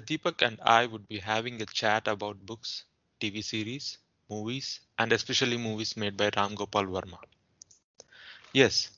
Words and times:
Today, 0.00 0.18
and 0.40 0.58
I 0.62 0.86
would 0.86 1.06
be 1.06 1.18
having 1.18 1.60
a 1.60 1.66
chat 1.66 2.08
about 2.08 2.46
books, 2.46 2.84
TV 3.20 3.44
series, 3.44 3.98
movies, 4.30 4.80
and 4.98 5.12
especially 5.12 5.58
movies 5.58 5.96
made 5.96 6.16
by 6.16 6.30
Ram 6.34 6.54
Gopal 6.54 6.84
Varma. 6.84 7.18
Yes, 8.54 8.90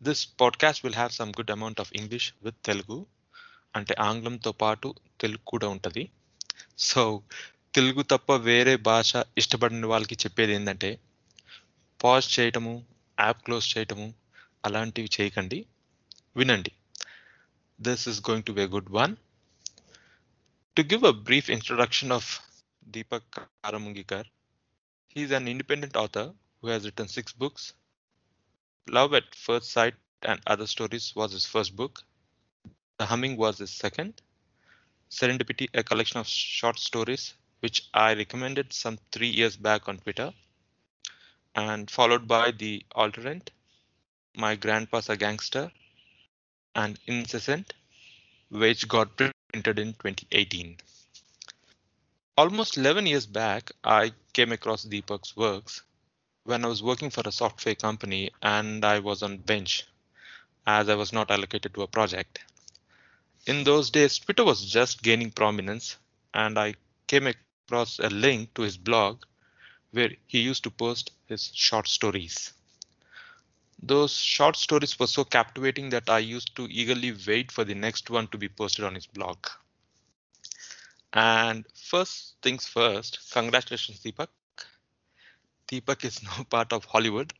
this 0.00 0.24
podcast 0.24 0.82
will 0.84 0.92
have 0.92 1.12
some 1.12 1.32
good 1.32 1.50
amount 1.50 1.80
of 1.80 1.90
English 1.92 2.32
with 2.42 2.54
Telugu, 2.62 3.06
and 3.74 3.86
the 3.86 3.94
Anglam 3.94 4.38
Topatu 4.40 4.94
Telugu 5.18 5.58
Dauntadi. 5.58 6.10
So, 6.76 7.24
Telugu 7.72 8.04
Tappa 8.04 8.38
Vere 8.38 8.76
Basha 8.78 9.26
Ishtabadanwalki 9.36 10.16
Chepedinate, 10.16 10.98
Pause 11.98 12.28
Chaitamu, 12.28 12.84
App 13.18 13.42
Close 13.44 13.66
Chaitamu, 13.66 14.14
Alanti 14.64 15.08
Chaikandi, 15.08 15.66
Vinandi. 16.36 16.72
This 17.78 18.06
is 18.06 18.20
going 18.20 18.42
to 18.44 18.52
be 18.52 18.62
a 18.62 18.68
good 18.68 18.88
one. 18.88 19.16
To 20.76 20.82
give 20.82 21.04
a 21.04 21.12
brief 21.14 21.48
introduction 21.48 22.12
of 22.12 22.38
Deepak 22.90 23.22
Karamungikar, 23.64 24.26
he 25.08 25.22
is 25.22 25.30
an 25.30 25.48
independent 25.48 25.96
author 25.96 26.34
who 26.60 26.68
has 26.68 26.84
written 26.84 27.08
six 27.08 27.32
books. 27.32 27.72
Love 28.86 29.14
at 29.14 29.34
First 29.34 29.70
Sight 29.70 29.94
and 30.20 30.38
Other 30.46 30.66
Stories 30.66 31.16
was 31.16 31.32
his 31.32 31.46
first 31.46 31.74
book. 31.76 32.02
The 32.98 33.06
Humming 33.06 33.38
was 33.38 33.56
his 33.56 33.70
second. 33.70 34.20
Serendipity, 35.10 35.70
a 35.72 35.82
collection 35.82 36.20
of 36.20 36.26
short 36.26 36.78
stories, 36.78 37.32
which 37.60 37.88
I 37.94 38.12
recommended 38.12 38.74
some 38.74 38.98
three 39.12 39.30
years 39.30 39.56
back 39.56 39.88
on 39.88 39.96
Twitter. 39.96 40.34
And 41.54 41.90
followed 41.90 42.28
by 42.28 42.50
The 42.50 42.84
Alternate, 42.94 43.50
My 44.36 44.56
Grandpa's 44.56 45.08
a 45.08 45.16
Gangster, 45.16 45.72
and 46.74 47.00
Incessant, 47.06 47.72
which 48.50 48.86
got 48.88 49.16
printed 49.48 49.78
in 49.78 49.92
2018. 49.94 50.76
Almost 52.36 52.76
11 52.76 53.06
years 53.06 53.26
back, 53.26 53.70
I 53.82 54.12
came 54.32 54.52
across 54.52 54.84
Deepak's 54.84 55.36
works 55.36 55.82
when 56.44 56.64
I 56.64 56.68
was 56.68 56.82
working 56.82 57.10
for 57.10 57.22
a 57.24 57.32
software 57.32 57.74
company 57.74 58.30
and 58.42 58.84
I 58.84 58.98
was 58.98 59.22
on 59.22 59.38
bench 59.38 59.84
as 60.66 60.88
I 60.88 60.94
was 60.94 61.12
not 61.12 61.30
allocated 61.30 61.74
to 61.74 61.82
a 61.82 61.86
project. 61.86 62.40
In 63.46 63.64
those 63.64 63.90
days, 63.90 64.18
Twitter 64.18 64.44
was 64.44 64.70
just 64.70 65.02
gaining 65.02 65.30
prominence 65.30 65.96
and 66.34 66.58
I 66.58 66.74
came 67.06 67.26
across 67.28 67.98
a 67.98 68.08
link 68.10 68.52
to 68.54 68.62
his 68.62 68.76
blog 68.76 69.24
where 69.92 70.10
he 70.26 70.40
used 70.40 70.64
to 70.64 70.70
post 70.70 71.12
his 71.26 71.50
short 71.54 71.88
stories. 71.88 72.52
Those 73.82 74.14
short 74.16 74.56
stories 74.56 74.98
were 74.98 75.06
so 75.06 75.24
captivating 75.24 75.90
that 75.90 76.08
I 76.08 76.18
used 76.18 76.56
to 76.56 76.66
eagerly 76.70 77.14
wait 77.26 77.52
for 77.52 77.64
the 77.64 77.74
next 77.74 78.10
one 78.10 78.28
to 78.28 78.38
be 78.38 78.48
posted 78.48 78.84
on 78.84 78.94
his 78.94 79.06
blog. 79.06 79.46
And 81.12 81.64
first 81.74 82.36
things 82.42 82.66
first, 82.66 83.30
congratulations, 83.32 84.00
Deepak. 84.00 84.28
Deepak 85.68 86.04
is 86.04 86.22
now 86.24 86.44
part 86.44 86.72
of 86.72 86.84
Hollywood, 86.84 87.32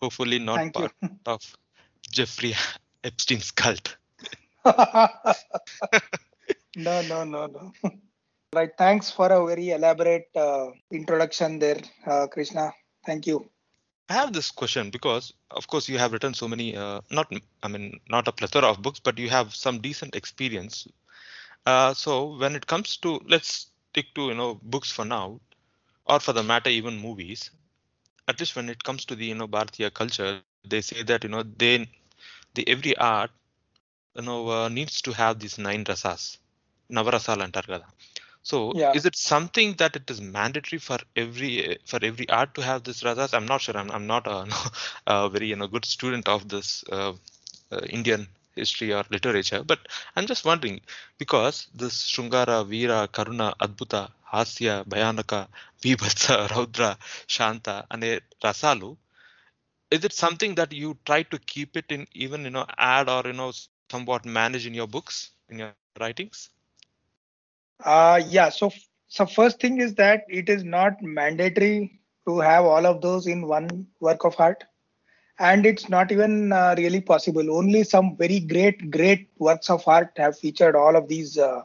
hopefully 0.00 0.38
not 0.38 0.58
Thank 0.58 0.78
you. 0.78 0.88
part 0.88 0.94
of 1.26 1.56
Jeffrey 2.10 2.54
Epstein's 3.04 3.50
cult. 3.50 3.96
no, 6.76 7.02
no, 7.02 7.24
no, 7.24 7.46
no. 7.46 7.72
Right. 8.54 8.70
Thanks 8.76 9.10
for 9.10 9.28
a 9.32 9.46
very 9.46 9.70
elaborate 9.70 10.28
uh, 10.36 10.70
introduction 10.90 11.58
there, 11.58 11.80
uh, 12.06 12.26
Krishna. 12.28 12.72
Thank 13.06 13.26
you. 13.26 13.51
I 14.12 14.16
have 14.16 14.34
this 14.34 14.50
question 14.50 14.90
because, 14.90 15.32
of 15.50 15.68
course, 15.68 15.88
you 15.88 15.98
have 15.98 16.12
written 16.12 16.34
so 16.34 16.58
many, 16.60 16.76
uh, 16.76 17.00
not, 17.10 17.32
I 17.62 17.68
mean, 17.68 18.00
not 18.10 18.28
a 18.28 18.32
plethora 18.32 18.78
of 18.82 18.82
books, 18.82 19.00
but 19.00 19.18
you 19.18 19.30
have 19.30 19.64
some 19.64 19.80
decent 19.80 20.14
experience. 20.14 20.86
Uh, 21.66 21.94
so 21.94 22.36
when 22.36 22.54
it 22.56 22.66
comes 22.66 22.98
to, 22.98 23.20
let's 23.26 23.70
stick 23.90 24.14
to, 24.16 24.28
you 24.28 24.34
know, 24.34 24.60
books 24.62 24.90
for 24.92 25.06
now, 25.06 25.40
or 26.06 26.20
for 26.20 26.34
the 26.34 26.42
matter, 26.42 26.70
even 26.70 26.98
movies, 26.98 27.50
at 28.28 28.38
least 28.40 28.56
when 28.56 28.68
it 28.68 28.84
comes 28.84 29.06
to 29.06 29.16
the, 29.16 29.26
you 29.26 29.34
know, 29.34 29.48
Bharatiya 29.48 29.94
culture, 29.94 30.40
they 30.68 30.82
say 30.82 31.02
that, 31.04 31.24
you 31.24 31.30
know, 31.30 31.42
they, 31.42 31.88
the 32.54 32.68
every 32.68 32.96
art, 32.96 33.30
you 34.14 34.22
know, 34.22 34.48
uh, 34.50 34.68
needs 34.68 35.00
to 35.02 35.12
have 35.12 35.38
these 35.38 35.58
nine 35.58 35.84
rasas, 35.84 36.38
navarasal 36.90 37.42
antar 37.42 37.62
kada. 37.62 37.86
So 38.42 38.74
Yeah. 38.74 38.92
is 38.92 39.06
it 39.06 39.16
something 39.16 39.74
that 39.74 39.96
it 39.96 40.10
is 40.10 40.20
mandatory 40.20 40.78
for 40.80 40.98
every 41.16 41.78
for 41.86 41.98
every 42.02 42.28
art 42.28 42.54
to 42.56 42.62
have 42.62 42.84
this 42.84 43.02
rasas? 43.02 43.34
I'm 43.34 43.46
not 43.46 43.62
sure. 43.62 43.76
I'm 43.76 43.90
I'm 43.90 44.06
not 44.06 44.26
a, 44.26 44.46
a 45.06 45.28
very 45.30 45.48
you 45.48 45.56
know 45.56 45.66
good 45.68 45.84
student 45.84 46.28
of 46.28 46.48
this 46.48 46.84
uh, 46.90 47.12
uh, 47.72 47.80
Indian 47.88 48.28
history 48.54 48.92
or 48.92 49.04
literature, 49.10 49.62
but 49.64 49.80
I'm 50.16 50.26
just 50.26 50.44
wondering 50.44 50.80
because 51.18 51.66
this 51.74 52.04
Shringara, 52.10 52.58
Veera, 52.66 53.08
Karuna, 53.08 53.54
Adbhuta, 53.58 54.10
Hasya, 54.32 54.84
Bhayanaka, 54.86 55.48
Vibhatsa, 55.82 56.48
Raudra, 56.54 56.96
Shanta, 57.26 57.86
ane 57.90 58.20
rasalu. 58.42 58.96
Is 59.90 60.04
it 60.04 60.12
something 60.12 60.56
that 60.56 60.72
you 60.72 60.98
try 61.06 61.22
to 61.24 61.38
keep 61.38 61.76
it 61.76 61.86
in 61.90 62.06
even 62.12 62.44
you 62.44 62.50
know 62.50 62.66
add 62.78 63.08
or 63.08 63.22
you 63.26 63.32
know 63.34 63.52
somewhat 63.90 64.24
manage 64.26 64.66
in 64.66 64.74
your 64.74 64.88
books 64.88 65.30
in 65.48 65.58
your 65.60 65.74
writings? 66.00 66.50
Uh, 67.84 68.20
yeah. 68.28 68.48
So, 68.50 68.70
so 69.08 69.26
first 69.26 69.60
thing 69.60 69.80
is 69.80 69.94
that 69.94 70.24
it 70.28 70.48
is 70.48 70.64
not 70.64 71.02
mandatory 71.02 72.00
to 72.26 72.40
have 72.40 72.64
all 72.64 72.86
of 72.86 73.00
those 73.00 73.26
in 73.26 73.46
one 73.46 73.86
work 74.00 74.24
of 74.24 74.38
art, 74.38 74.64
and 75.38 75.66
it's 75.66 75.88
not 75.88 76.12
even 76.12 76.52
uh, 76.52 76.74
really 76.78 77.00
possible. 77.00 77.56
Only 77.56 77.84
some 77.84 78.16
very 78.16 78.40
great, 78.40 78.90
great 78.90 79.30
works 79.38 79.70
of 79.70 79.86
art 79.88 80.12
have 80.16 80.38
featured 80.38 80.76
all 80.76 80.96
of 80.96 81.08
these 81.08 81.38
uh, 81.38 81.62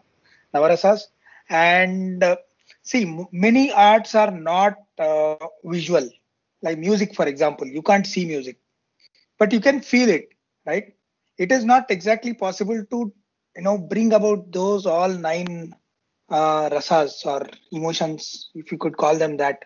navarasas. 0.53 1.01
And 1.49 2.23
uh, 2.23 2.37
see, 2.83 3.03
m- 3.03 3.27
many 3.31 3.71
arts 3.71 4.15
are 4.15 4.31
not 4.31 4.75
uh, 4.99 5.35
visual, 5.63 6.09
like 6.61 6.77
music, 6.77 7.15
for 7.15 7.27
example. 7.27 7.67
You 7.67 7.81
can't 7.81 8.05
see 8.05 8.25
music, 8.25 8.57
but 9.37 9.51
you 9.51 9.59
can 9.59 9.81
feel 9.81 10.09
it, 10.09 10.29
right? 10.65 10.93
It 11.37 11.51
is 11.51 11.63
not 11.65 11.89
exactly 11.91 12.33
possible 12.33 12.83
to, 12.91 13.13
you 13.55 13.61
know, 13.61 13.77
bring 13.77 14.13
about 14.13 14.51
those 14.51 14.85
all 14.85 15.09
nine 15.09 15.73
uh, 16.29 16.69
rasas 16.69 17.25
or 17.25 17.47
emotions, 17.71 18.49
if 18.55 18.71
you 18.71 18.77
could 18.77 18.97
call 18.97 19.15
them 19.15 19.37
that, 19.37 19.65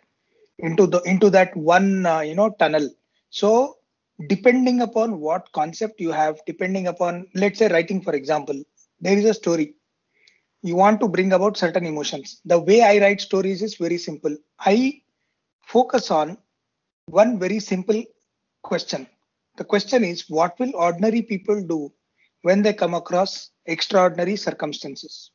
into 0.60 0.86
the 0.86 1.02
into 1.02 1.30
that 1.30 1.56
one 1.56 2.06
uh, 2.06 2.20
you 2.20 2.36
know 2.36 2.52
tunnel. 2.60 2.90
So 3.30 3.78
depending 4.28 4.82
upon 4.82 5.20
what 5.20 5.52
concept 5.54 6.00
you 6.00 6.12
have, 6.12 6.40
depending 6.46 6.88
upon 6.88 7.28
let's 7.34 7.60
say 7.60 7.68
writing, 7.68 8.02
for 8.02 8.14
example, 8.14 8.62
there 9.00 9.18
is 9.18 9.26
a 9.26 9.34
story. 9.34 9.76
You 10.62 10.76
want 10.76 11.00
to 11.00 11.08
bring 11.08 11.34
about 11.34 11.58
certain 11.58 11.86
emotions. 11.86 12.42
The 12.46 12.60
way 12.60 12.84
I 12.84 13.00
write 13.00 13.22
stories 13.22 13.64
is 13.64 13.78
very 13.78 13.98
simple. 13.98 14.38
I 14.60 15.02
focus 15.66 16.12
on 16.12 16.38
one 17.08 17.40
very 17.40 17.60
simple 17.60 18.04
question. 18.62 19.08
The 19.58 19.64
question 19.64 20.04
is, 20.04 20.30
what 20.30 20.60
will 20.60 20.76
ordinary 20.76 21.24
people 21.24 21.62
do 21.64 21.92
when 22.44 22.62
they 22.62 22.74
come 22.74 22.94
across 22.94 23.50
extraordinary 23.66 24.36
circumstances? 24.36 25.32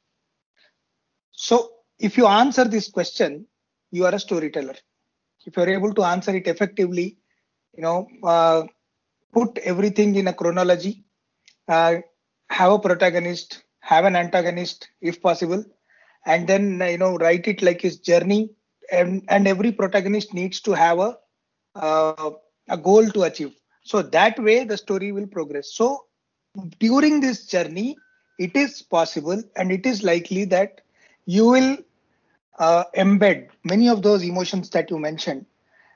So, 1.37 1.71
if 1.99 2.17
you 2.17 2.27
answer 2.27 2.65
this 2.65 2.89
question, 2.89 3.47
you 3.91 4.05
are 4.07 4.15
a 4.15 4.19
storyteller. 4.19 4.75
If 5.45 5.57
you're 5.57 5.69
able 5.69 5.95
to 5.95 6.03
answer 6.03 6.35
it 6.35 6.49
effectively, 6.49 7.19
you 7.77 7.83
know, 7.83 8.09
uh, 8.25 8.65
put 9.33 9.59
everything 9.59 10.17
in 10.17 10.29
a 10.29 10.33
chronology, 10.33 11.05
uh, 11.69 11.97
have 12.51 12.73
a 12.73 12.79
protagonist, 12.79 13.63
have 13.81 14.07
an 14.07 14.17
antagonist 14.17 14.89
if 15.01 15.21
possible, 15.23 15.63
and 16.25 16.49
then 16.49 16.81
uh, 16.83 16.87
you 16.87 16.99
know 16.99 17.17
write 17.17 17.47
it 17.47 17.63
like 17.63 17.81
his 17.81 17.99
journey. 17.99 18.51
And 18.91 19.25
and 19.29 19.47
every 19.47 19.73
protagonist 19.73 20.33
needs 20.33 20.61
to 20.63 20.73
have 20.73 20.99
a 20.99 21.19
uh, 21.75 22.31
a 22.69 22.79
goal 22.79 23.09
to 23.11 23.25
achieve. 23.25 23.55
So 23.83 24.01
that 24.03 24.39
way 24.39 24.65
the 24.65 24.77
story 24.77 25.13
will 25.13 25.27
progress. 25.27 25.73
So 25.73 26.07
during 26.79 27.21
this 27.21 27.47
journey, 27.47 27.97
it 28.39 28.57
is 28.57 28.83
possible 28.83 29.43
and 29.57 29.71
it 29.71 29.85
is 29.87 30.03
likely 30.03 30.45
that 30.47 30.81
you 31.27 31.47
will 31.47 31.77
uh, 32.59 32.85
embed 32.97 33.49
many 33.65 33.89
of 33.89 34.03
those 34.03 34.23
emotions 34.23 34.71
that 34.71 34.91
you 34.91 34.99
mentioned. 34.99 35.45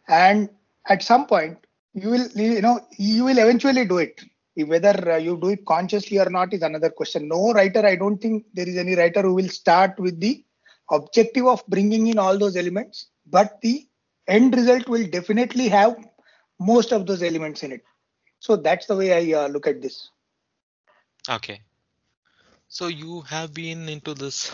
And 0.09 0.51
at 0.87 1.03
some 1.03 1.27
point 1.27 1.59
you 1.95 2.11
will 2.11 2.29
you 2.35 2.61
know 2.61 2.81
you 2.99 3.25
will 3.25 3.39
eventually 3.39 3.85
do 3.87 3.99
it. 3.99 4.21
Whether 4.57 5.13
uh, 5.13 5.17
you 5.17 5.39
do 5.41 5.49
it 5.51 5.65
consciously 5.65 6.19
or 6.19 6.29
not 6.29 6.53
is 6.53 6.63
another 6.63 6.91
question. 6.91 7.29
No 7.29 7.53
writer 7.53 7.87
i 7.87 7.97
don't 7.97 8.21
think 8.21 8.45
there 8.53 8.69
is 8.69 8.77
any 8.77 8.95
writer 8.95 9.23
who 9.23 9.35
will 9.35 9.49
start 9.49 9.99
with 9.99 10.21
the 10.21 10.45
objective 10.91 11.47
of 11.47 11.65
bringing 11.69 12.09
in 12.09 12.19
all 12.19 12.37
those 12.37 12.57
elements 12.57 13.07
but 13.27 13.61
the 13.63 13.87
end 14.27 14.55
result 14.55 14.89
will 14.89 15.07
definitely 15.07 15.69
have 15.69 15.97
most 16.59 16.93
of 16.93 17.07
those 17.07 17.23
elements 17.23 17.63
in 17.63 17.73
it. 17.73 17.83
So 18.39 18.57
that's 18.57 18.87
the 18.87 18.97
way 18.97 19.13
i 19.13 19.45
uh, 19.45 19.49
look 19.49 19.67
at 19.67 19.83
this. 19.83 20.11
Okay. 21.29 21.61
So 22.69 22.87
you 22.87 23.23
have 23.23 23.53
been 23.53 23.89
into 23.89 24.15
this 24.15 24.53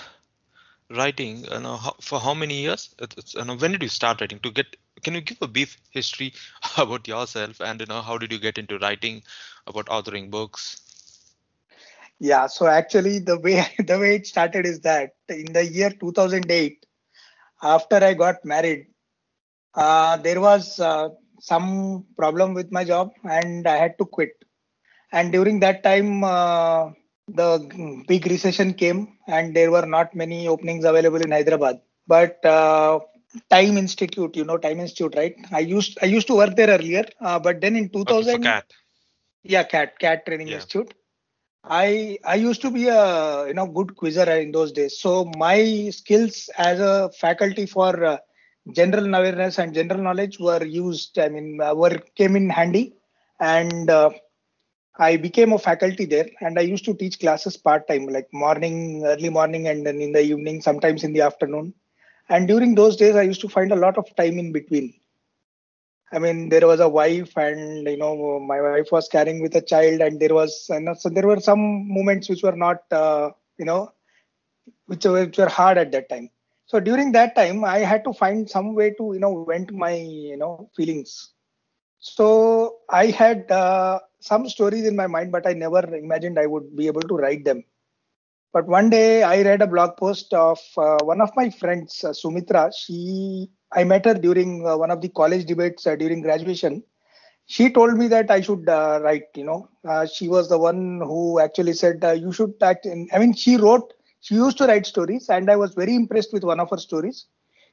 writing 0.90 1.44
you 1.44 1.60
know, 1.60 1.78
for 2.00 2.18
how 2.20 2.34
many 2.34 2.60
years? 2.62 2.94
You 3.34 3.44
know, 3.44 3.56
when 3.56 3.72
did 3.72 3.82
you 3.82 3.88
start 3.88 4.20
writing? 4.20 4.38
To 4.40 4.50
get, 4.50 4.76
can 5.02 5.14
you 5.14 5.20
give 5.20 5.38
a 5.42 5.46
brief 5.48 5.76
history 5.90 6.32
about 6.76 7.06
yourself 7.08 7.60
and 7.60 7.80
you 7.80 7.86
know 7.86 8.02
how 8.02 8.18
did 8.18 8.32
you 8.32 8.38
get 8.38 8.58
into 8.58 8.78
writing, 8.78 9.22
about 9.66 9.86
authoring 9.86 10.30
books? 10.30 10.80
Yeah, 12.18 12.46
so 12.46 12.66
actually 12.66 13.18
the 13.20 13.38
way 13.38 13.64
the 13.78 13.98
way 13.98 14.16
it 14.16 14.26
started 14.26 14.66
is 14.66 14.80
that 14.80 15.12
in 15.28 15.52
the 15.52 15.64
year 15.64 15.90
2008, 15.90 16.86
after 17.62 17.96
I 17.96 18.14
got 18.14 18.44
married, 18.44 18.86
uh, 19.74 20.16
there 20.18 20.40
was 20.40 20.78
uh, 20.80 21.10
some 21.40 22.06
problem 22.16 22.54
with 22.54 22.70
my 22.72 22.84
job 22.84 23.12
and 23.24 23.66
I 23.66 23.76
had 23.76 23.98
to 23.98 24.04
quit. 24.06 24.30
And 25.12 25.32
during 25.32 25.60
that 25.60 25.82
time, 25.82 26.24
uh, 26.24 26.90
the 27.28 28.04
big 28.08 28.26
recession 28.26 28.72
came 28.74 29.18
and 29.26 29.54
there 29.54 29.70
were 29.70 29.86
not 29.86 30.14
many 30.14 30.48
openings 30.48 30.84
available 30.84 31.20
in 31.20 31.30
Hyderabad. 31.30 31.80
But 32.06 32.44
uh, 32.44 33.00
Time 33.50 33.76
Institute, 33.76 34.36
you 34.36 34.44
know 34.44 34.58
Time 34.58 34.80
Institute, 34.80 35.14
right? 35.16 35.34
I 35.52 35.60
used 35.60 35.98
I 36.02 36.06
used 36.06 36.26
to 36.28 36.34
work 36.36 36.56
there 36.56 36.68
earlier, 36.68 37.04
uh, 37.20 37.38
but 37.38 37.60
then 37.60 37.76
in 37.76 37.88
2000, 37.90 38.38
Okay, 38.38 38.38
cat. 38.40 38.72
yeah, 39.42 39.62
CAT 39.64 39.98
CAT 39.98 40.24
Training 40.26 40.48
Yeah. 40.48 40.52
Institute. 40.52 40.94
I 41.64 42.18
I 42.24 42.36
used 42.36 42.62
to 42.62 42.70
be 42.70 42.88
a 42.88 43.46
you 43.48 43.54
know 43.54 43.66
good 43.66 43.96
quizzer 43.96 44.30
in 44.30 44.52
those 44.52 44.72
days. 44.72 44.98
So 44.98 45.24
my 45.24 45.90
skills 45.90 46.48
as 46.58 46.80
a 46.80 47.10
faculty 47.10 47.66
for 47.66 48.04
uh, 48.04 48.18
general 48.72 49.06
awareness 49.14 49.58
and 49.58 49.74
general 49.74 50.02
knowledge 50.02 50.38
were 50.38 50.64
used. 50.64 51.18
I 51.18 51.28
mean, 51.28 51.60
uh, 51.60 51.74
were 51.74 51.98
came 52.16 52.36
in 52.36 52.48
handy, 52.50 52.94
and 53.40 53.90
uh, 53.90 54.10
I 54.98 55.16
became 55.16 55.52
a 55.52 55.58
faculty 55.58 56.04
there. 56.06 56.28
And 56.40 56.58
I 56.58 56.62
used 56.62 56.84
to 56.86 56.94
teach 56.94 57.20
classes 57.20 57.56
part 57.56 57.86
time, 57.88 58.06
like 58.06 58.32
morning, 58.32 59.04
early 59.04 59.28
morning, 59.28 59.68
and 59.68 59.86
then 59.86 60.00
in 60.00 60.12
the 60.12 60.22
evening, 60.22 60.62
sometimes 60.62 61.04
in 61.04 61.12
the 61.12 61.20
afternoon. 61.20 61.74
And 62.28 62.48
during 62.48 62.74
those 62.74 62.96
days, 62.96 63.14
I 63.14 63.22
used 63.22 63.40
to 63.42 63.48
find 63.48 63.72
a 63.72 63.76
lot 63.76 63.98
of 63.98 64.14
time 64.16 64.38
in 64.38 64.52
between. 64.52 64.94
I 66.12 66.18
mean, 66.18 66.48
there 66.48 66.66
was 66.66 66.80
a 66.80 66.88
wife, 66.88 67.36
and 67.36 67.86
you 67.86 67.96
know, 67.96 68.38
my 68.40 68.60
wife 68.60 68.88
was 68.92 69.08
carrying 69.08 69.42
with 69.42 69.54
a 69.56 69.60
child, 69.60 70.00
and 70.00 70.18
there 70.20 70.34
was, 70.34 70.70
know, 70.70 70.94
so 70.94 71.08
there 71.08 71.26
were 71.26 71.40
some 71.40 71.88
moments 71.88 72.28
which 72.28 72.42
were 72.42 72.56
not, 72.56 72.84
uh, 72.90 73.30
you 73.58 73.64
know, 73.64 73.92
which 74.86 75.04
were, 75.04 75.24
which 75.24 75.38
were 75.38 75.48
hard 75.48 75.78
at 75.78 75.92
that 75.92 76.08
time. 76.08 76.30
So 76.66 76.80
during 76.80 77.12
that 77.12 77.34
time, 77.36 77.64
I 77.64 77.78
had 77.78 78.02
to 78.04 78.12
find 78.12 78.48
some 78.48 78.74
way 78.74 78.90
to, 78.90 79.12
you 79.14 79.20
know, 79.20 79.44
vent 79.44 79.72
my, 79.72 79.94
you 79.94 80.36
know, 80.36 80.70
feelings. 80.76 81.32
So 81.98 82.78
I 82.90 83.06
had 83.06 83.50
uh, 83.50 84.00
some 84.20 84.48
stories 84.48 84.86
in 84.86 84.96
my 84.96 85.06
mind, 85.06 85.32
but 85.32 85.46
I 85.46 85.52
never 85.52 85.80
imagined 85.94 86.38
I 86.38 86.46
would 86.46 86.76
be 86.76 86.86
able 86.86 87.02
to 87.02 87.16
write 87.16 87.44
them. 87.44 87.64
But 88.52 88.66
one 88.66 88.90
day 88.90 89.22
I 89.22 89.42
read 89.42 89.62
a 89.62 89.66
blog 89.66 89.96
post 89.96 90.32
of 90.34 90.58
uh, 90.78 90.98
one 91.04 91.20
of 91.20 91.30
my 91.36 91.50
friends, 91.50 92.04
uh, 92.04 92.12
Sumitra. 92.12 92.70
She, 92.76 93.50
I 93.72 93.84
met 93.84 94.06
her 94.06 94.14
during 94.14 94.66
uh, 94.66 94.76
one 94.76 94.90
of 94.90 95.00
the 95.00 95.08
college 95.10 95.46
debates 95.46 95.86
uh, 95.86 95.96
during 95.96 96.22
graduation. 96.22 96.82
She 97.46 97.70
told 97.70 97.96
me 97.98 98.08
that 98.08 98.30
I 98.30 98.40
should 98.40 98.68
uh, 98.68 99.00
write. 99.02 99.24
You 99.36 99.44
know, 99.44 99.68
she 100.12 100.28
was 100.28 100.48
the 100.48 100.58
one 100.58 101.00
who 101.00 101.40
actually 101.40 101.74
said 101.74 102.02
you 102.20 102.32
should 102.32 102.54
act. 102.62 102.86
In, 102.86 103.08
I 103.12 103.18
mean, 103.18 103.34
she 103.34 103.56
wrote. 103.56 103.92
She 104.20 104.34
used 104.36 104.58
to 104.58 104.66
write 104.66 104.86
stories, 104.86 105.28
and 105.30 105.50
I 105.50 105.56
was 105.56 105.74
very 105.74 105.94
impressed 105.94 106.32
with 106.32 106.44
one 106.44 106.60
of 106.60 106.70
her 106.70 106.78
stories. 106.78 107.26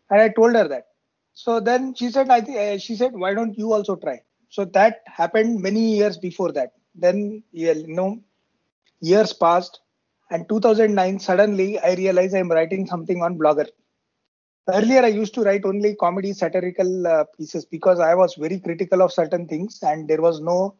And 0.10 0.22
I 0.22 0.30
told 0.30 0.56
her 0.56 0.68
that. 0.68 0.88
So 1.34 1.60
then 1.60 1.96
she 1.96 2.10
said, 2.10 2.30
I 2.30 2.42
think 2.42 2.58
uh, 2.58 2.78
she 2.78 2.96
said, 2.96 3.14
why 3.14 3.34
don't 3.34 3.58
you 3.58 3.74
also 3.74 3.96
try? 3.96 4.22
So 4.50 4.66
that 4.66 5.02
happened 5.06 5.62
many 5.62 5.96
years 5.96 6.18
before 6.18 6.52
that. 6.52 6.74
Then 6.96 7.44
you 7.52 7.88
know, 7.88 8.22
years 9.02 9.34
passed, 9.34 9.82
and 10.30 10.48
2009 10.48 11.20
suddenly 11.20 11.80
I 11.80 11.96
realized 11.96 12.36
I'm 12.36 12.52
writing 12.52 12.86
something 12.86 13.22
on 13.24 13.38
Blogger. 13.38 13.68
Earlier 14.70 15.02
I 15.02 15.08
used 15.08 15.34
to 15.34 15.42
write 15.42 15.66
only 15.66 15.96
comedy 15.96 16.34
satirical 16.34 17.06
uh, 17.08 17.26
pieces 17.38 17.66
because 17.66 18.00
I 18.00 18.16
was 18.16 18.36
very 18.36 18.60
critical 18.60 19.02
of 19.02 19.12
certain 19.12 19.48
things 19.48 19.80
and 19.82 20.08
there 20.08 20.22
was 20.22 20.40
no 20.40 20.76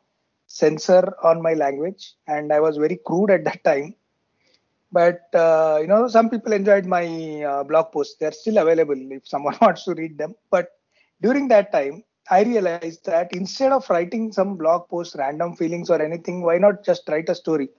censor 0.46 1.16
on 1.24 1.42
my 1.42 1.54
language 1.54 2.14
and 2.28 2.54
I 2.54 2.60
was 2.60 2.78
very 2.78 3.00
crude 3.06 3.32
at 3.32 3.44
that 3.46 3.64
time. 3.64 3.96
But 4.94 5.24
uh, 5.36 5.80
you 5.82 5.88
know, 5.88 6.08
some 6.08 6.30
people 6.30 6.54
enjoyed 6.54 6.86
my 6.88 7.44
uh, 7.44 7.64
blog 7.66 7.92
posts. 7.94 8.18
They're 8.20 8.34
still 8.34 8.60
available 8.60 8.98
if 9.12 9.28
someone 9.28 9.58
wants 9.62 9.86
to 9.86 9.96
read 9.96 10.18
them. 10.20 10.36
But 10.52 10.70
during 11.22 11.50
that 11.50 11.74
time, 11.74 12.06
I 12.32 12.44
realized 12.44 13.06
that 13.08 13.34
instead 13.34 13.74
of 13.74 13.90
writing 13.90 14.32
some 14.34 14.58
blog 14.58 14.90
post, 14.90 15.16
random 15.18 15.56
feelings 15.56 15.90
or 15.90 16.02
anything, 16.02 16.44
why 16.44 16.58
not 16.60 16.86
just 16.86 17.10
write 17.10 17.30
a 17.30 17.36
story? 17.36 17.70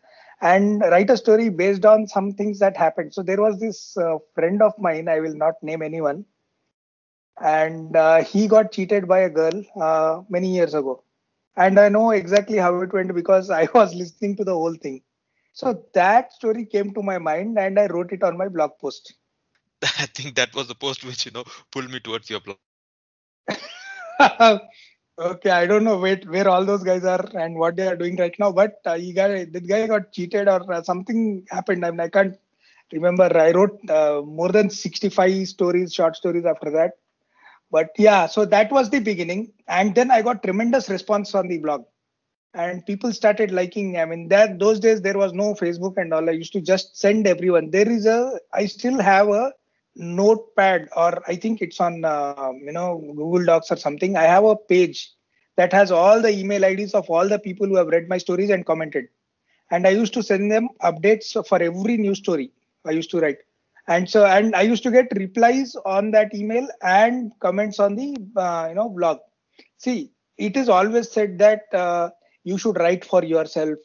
And 0.42 0.80
write 0.82 1.10
a 1.10 1.16
story 1.18 1.48
based 1.50 1.86
on 1.86 2.08
some 2.08 2.32
things 2.32 2.58
that 2.60 2.76
happened. 2.76 3.14
So 3.14 3.22
there 3.22 3.40
was 3.40 3.60
this 3.60 3.96
uh, 3.96 4.18
friend 4.34 4.62
of 4.62 4.74
mine, 4.78 5.08
I 5.08 5.20
will 5.20 5.34
not 5.36 5.62
name 5.62 5.82
anyone, 5.82 6.26
and 7.40 7.96
uh, 7.96 8.22
he 8.24 8.46
got 8.48 8.72
cheated 8.72 9.06
by 9.08 9.20
a 9.20 9.30
girl 9.30 9.62
uh, 9.80 10.22
many 10.28 10.54
years 10.54 10.74
ago. 10.74 11.02
And 11.56 11.78
I 11.78 11.88
know 11.88 12.10
exactly 12.12 12.58
how 12.58 12.80
it 12.82 12.92
went 12.92 13.14
because 13.14 13.50
I 13.50 13.68
was 13.74 13.94
listening 13.94 14.36
to 14.36 14.44
the 14.44 14.54
whole 14.54 14.74
thing. 14.74 15.02
So 15.54 15.84
that 15.94 16.34
story 16.34 16.66
came 16.66 16.92
to 16.94 17.02
my 17.02 17.18
mind 17.18 17.58
and 17.58 17.78
I 17.80 17.86
wrote 17.86 18.12
it 18.12 18.22
on 18.24 18.36
my 18.36 18.48
blog 18.48 18.72
post. 18.80 19.14
I 19.82 20.06
think 20.06 20.36
that 20.36 20.54
was 20.54 20.68
the 20.68 20.74
post 20.74 21.04
which 21.04 21.26
you 21.26 21.32
know 21.32 21.44
pulled 21.72 21.90
me 21.90 22.00
towards 22.00 22.30
your 22.30 22.40
blog. 22.40 22.58
okay, 25.18 25.50
I 25.50 25.66
don't 25.66 25.84
know 25.84 25.98
where, 25.98 26.20
where 26.26 26.48
all 26.48 26.64
those 26.64 26.82
guys 26.84 27.04
are 27.04 27.24
and 27.34 27.56
what 27.56 27.76
they 27.76 27.86
are 27.86 27.96
doing 27.96 28.16
right 28.16 28.34
now, 28.38 28.52
but 28.52 28.74
uh, 28.86 28.96
he 28.96 29.12
got, 29.12 29.28
that 29.28 29.66
guy 29.68 29.86
got 29.86 30.12
cheated 30.12 30.48
or 30.48 30.72
uh, 30.72 30.82
something 30.82 31.44
happened. 31.50 31.84
I 31.84 31.90
mean, 31.90 32.00
I 32.00 32.08
can't 32.08 32.36
remember. 32.92 33.24
I 33.36 33.52
wrote 33.52 33.78
uh, 33.90 34.22
more 34.24 34.50
than 34.50 34.70
65 34.70 35.48
stories, 35.48 35.94
short 35.94 36.16
stories 36.16 36.44
after 36.46 36.70
that. 36.72 36.92
But 37.70 37.90
yeah, 37.98 38.26
so 38.26 38.44
that 38.46 38.70
was 38.72 38.90
the 38.90 39.00
beginning. 39.00 39.52
And 39.68 39.94
then 39.94 40.10
I 40.10 40.22
got 40.22 40.42
tremendous 40.42 40.88
response 40.90 41.34
on 41.34 41.48
the 41.48 41.58
blog. 41.58 41.84
And 42.54 42.86
people 42.86 43.12
started 43.12 43.50
liking. 43.50 43.98
I 43.98 44.04
mean, 44.04 44.28
that 44.28 44.58
those 44.58 44.80
days 44.80 45.02
there 45.02 45.18
was 45.18 45.32
no 45.32 45.54
Facebook 45.54 45.94
and 45.96 46.14
all. 46.14 46.28
I 46.28 46.32
used 46.32 46.52
to 46.54 46.60
just 46.60 46.96
send 46.98 47.26
everyone. 47.26 47.70
There 47.70 47.88
is 47.88 48.06
a. 48.06 48.38
I 48.52 48.66
still 48.66 49.00
have 49.00 49.28
a 49.28 49.52
notepad 49.96 50.88
or 50.96 51.22
i 51.28 51.36
think 51.36 51.62
it's 51.62 51.80
on 51.80 52.04
uh, 52.04 52.50
you 52.60 52.72
know 52.72 52.98
google 53.16 53.44
docs 53.44 53.70
or 53.70 53.76
something 53.76 54.16
i 54.16 54.24
have 54.24 54.44
a 54.44 54.56
page 54.56 55.12
that 55.56 55.72
has 55.72 55.92
all 55.92 56.20
the 56.20 56.30
email 56.30 56.64
ids 56.64 56.94
of 56.94 57.08
all 57.08 57.28
the 57.28 57.38
people 57.38 57.66
who 57.66 57.76
have 57.76 57.86
read 57.88 58.08
my 58.08 58.18
stories 58.18 58.50
and 58.50 58.66
commented 58.66 59.06
and 59.70 59.86
i 59.86 59.90
used 59.90 60.12
to 60.12 60.22
send 60.22 60.50
them 60.50 60.68
updates 60.82 61.30
for 61.46 61.62
every 61.62 61.96
news 61.96 62.18
story 62.18 62.50
i 62.86 62.90
used 62.90 63.10
to 63.10 63.20
write 63.20 63.38
and 63.86 64.08
so 64.08 64.24
and 64.26 64.54
i 64.56 64.62
used 64.62 64.82
to 64.82 64.90
get 64.90 65.06
replies 65.16 65.76
on 65.84 66.10
that 66.10 66.34
email 66.34 66.66
and 66.82 67.32
comments 67.40 67.78
on 67.78 67.94
the 67.94 68.08
uh, 68.36 68.66
you 68.68 68.74
know 68.74 68.88
blog 68.88 69.18
see 69.78 70.10
it 70.36 70.56
is 70.56 70.68
always 70.68 71.10
said 71.10 71.38
that 71.38 71.62
uh, 71.72 72.10
you 72.44 72.58
should 72.58 72.78
write 72.78 73.04
for 73.04 73.24
yourself 73.24 73.78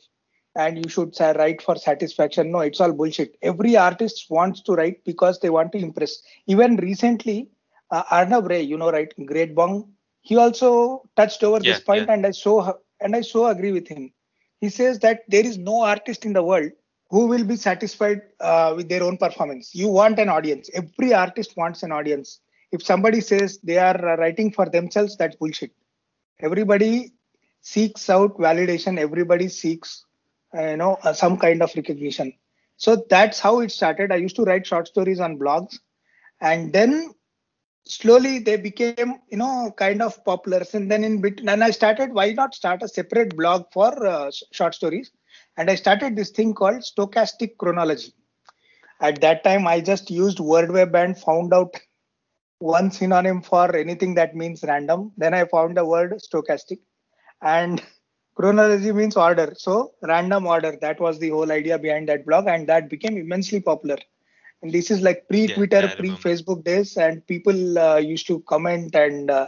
and 0.56 0.78
you 0.84 0.90
should 0.90 1.16
say 1.16 1.34
write 1.34 1.62
for 1.62 1.76
satisfaction. 1.76 2.52
No, 2.52 2.60
it's 2.60 2.82
all 2.82 2.92
bullshit. 2.92 3.38
Every 3.42 3.76
artist 3.78 4.26
wants 4.30 4.62
to 4.64 4.74
write 4.74 5.04
because 5.06 5.40
they 5.40 5.50
want 5.50 5.72
to 5.74 5.78
impress. 5.78 6.22
Even 6.48 6.76
recently, 6.78 7.50
uh, 7.92 8.04
Arnab 8.12 8.48
Ray, 8.48 8.62
you 8.62 8.78
know, 8.78 8.92
right, 8.92 9.14
Great 9.26 9.56
Bong, 9.56 9.92
he 10.22 10.38
also 10.38 11.04
touched 11.16 11.44
over 11.44 11.60
Yeah, 11.60 11.74
this 11.74 11.80
point, 11.82 12.08
yeah. 12.08 12.14
and 12.14 12.26
I 12.26 12.32
so 12.32 12.80
and 13.00 13.16
I 13.16 13.22
so 13.22 13.48
agree 13.48 13.72
with 13.72 13.88
him. 13.88 14.12
He 14.60 14.70
says 14.70 15.00
that 15.00 15.22
there 15.28 15.46
is 15.46 15.58
no 15.58 15.82
artist 15.84 16.26
in 16.26 16.34
the 16.34 16.44
world 16.44 16.72
who 17.10 17.26
will 17.28 17.44
be 17.44 17.56
satisfied 17.56 18.22
uh, 18.40 18.74
with 18.76 18.90
their 18.90 19.04
own 19.04 19.18
performance. 19.18 19.74
You 19.74 19.88
want 19.88 20.20
an 20.20 20.30
audience. 20.30 20.70
Every 20.74 21.14
artist 21.14 21.56
wants 21.58 21.82
an 21.84 21.92
audience. 21.92 22.42
If 22.72 22.84
somebody 22.84 23.22
says 23.22 23.60
they 23.64 23.78
are 23.78 24.10
uh, 24.10 24.18
writing 24.18 24.52
for 24.52 24.68
themselves, 24.68 25.18
that's 25.18 25.36
bullshit. 25.38 25.72
Everybody 26.42 27.14
seeks 27.62 28.10
out 28.10 28.38
validation. 28.38 28.98
Everybody 28.98 29.50
seeks 29.50 30.06
uh, 30.58 30.72
you 30.72 30.78
know 30.78 30.98
uh, 31.04 31.14
some 31.14 31.38
kind 31.38 31.62
of 31.62 31.72
recognition. 31.76 32.34
So 32.78 33.06
that's 33.10 33.40
how 33.40 33.60
it 33.60 33.72
started. 33.72 34.12
I 34.12 34.16
used 34.16 34.38
to 34.38 34.44
write 34.44 34.66
short 34.66 34.88
stories 34.88 35.20
on 35.20 35.38
blogs. 35.38 35.80
And 36.42 36.72
then 36.72 37.14
slowly 37.86 38.40
they 38.40 38.56
became 38.56 39.16
you 39.30 39.38
know 39.38 39.74
kind 39.78 40.02
of 40.02 40.24
popular 40.24 40.64
and 40.74 40.92
then 40.92 41.04
in 41.04 41.20
between 41.22 41.50
and 41.50 41.64
i 41.64 41.72
started 41.72 42.14
why 42.14 42.32
not 42.34 42.54
start 42.54 42.84
a 42.84 42.88
separate 42.88 43.36
blog 43.36 43.66
for 43.74 44.06
uh, 44.06 44.30
short 44.52 44.76
stories? 44.76 45.12
And 45.58 45.70
i 45.70 45.76
started 45.76 46.16
this 46.16 46.30
thing 46.30 46.54
called 46.54 46.82
stochastic 46.82 47.58
chronology. 47.58 48.14
At 49.02 49.20
that 49.22 49.44
time 49.44 49.68
i 49.68 49.82
just 49.82 50.10
used 50.10 50.38
WordWeb 50.38 50.94
and 51.04 51.18
found 51.18 51.54
out 51.54 51.76
one 52.60 52.92
synonym 52.92 53.42
for 53.42 53.76
anything 53.76 54.14
that 54.16 54.36
means 54.36 54.64
random. 54.64 55.12
Then 55.18 55.34
i 55.34 55.46
found 55.46 55.76
the 55.76 55.86
word 55.86 56.14
stochastic 56.14 56.80
and 57.42 57.82
chronology 58.36 58.92
means 58.92 59.16
order. 59.18 59.54
So 59.58 59.94
random 60.02 60.46
order. 60.48 60.78
That 60.82 61.00
was 61.00 61.20
the 61.20 61.30
whole 61.30 61.52
idea 61.52 61.78
behind 61.78 62.08
that 62.10 62.26
blog 62.26 62.48
and 62.48 62.68
that 62.68 62.90
became 62.90 63.18
immensely 63.18 63.60
popular. 63.62 63.98
And 64.62 64.72
this 64.72 64.92
is 64.92 65.02
like 65.02 65.28
pre 65.28 65.48
twitter 65.50 65.82
Yeah, 65.82 65.96
pre 65.98 66.16
facebook 66.16 66.64
days 66.64 66.98
and 66.98 67.26
people 67.28 67.78
uh, 67.80 67.98
used 67.98 68.28
to 68.28 68.40
comment 68.42 68.96
and 68.96 69.30
uh, 69.30 69.48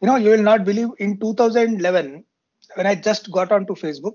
you 0.00 0.06
know 0.06 0.16
you 0.16 0.30
will 0.30 0.42
not 0.42 0.64
believe 0.64 0.88
in 0.98 1.18
2011 1.18 2.24
when 2.74 2.86
i 2.86 2.94
just 2.94 3.30
got 3.32 3.52
onto 3.52 3.74
facebook 3.74 4.14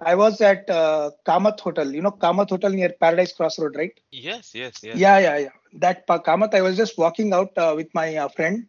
i 0.00 0.14
was 0.14 0.40
at 0.40 0.68
uh, 0.70 1.10
kamath 1.26 1.60
hotel. 1.60 1.90
You 1.92 2.02
know 2.02 2.12
kamath 2.12 2.50
hotel 2.50 2.70
near 2.70 2.90
paradise 3.00 3.32
crossroad 3.32 3.76
right? 3.76 3.92
Yes, 4.10 4.54
yes, 4.54 4.82
yes. 4.82 4.96
yeah 4.98 5.18
yeah 5.18 5.36
yeah. 5.38 5.54
That 5.84 6.06
kamath 6.06 6.54
i 6.54 6.62
was 6.62 6.76
just 6.76 6.98
walking 6.98 7.32
out 7.32 7.56
uh, 7.56 7.74
with 7.76 7.88
my 7.94 8.16
uh, 8.16 8.28
friend. 8.28 8.66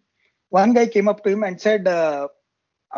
One 0.49 0.73
guy 0.73 0.87
came 0.87 1.07
up 1.07 1.23
to 1.23 1.29
him 1.29 1.43
and 1.43 1.59
said 1.59 1.87
uh, 1.87 2.27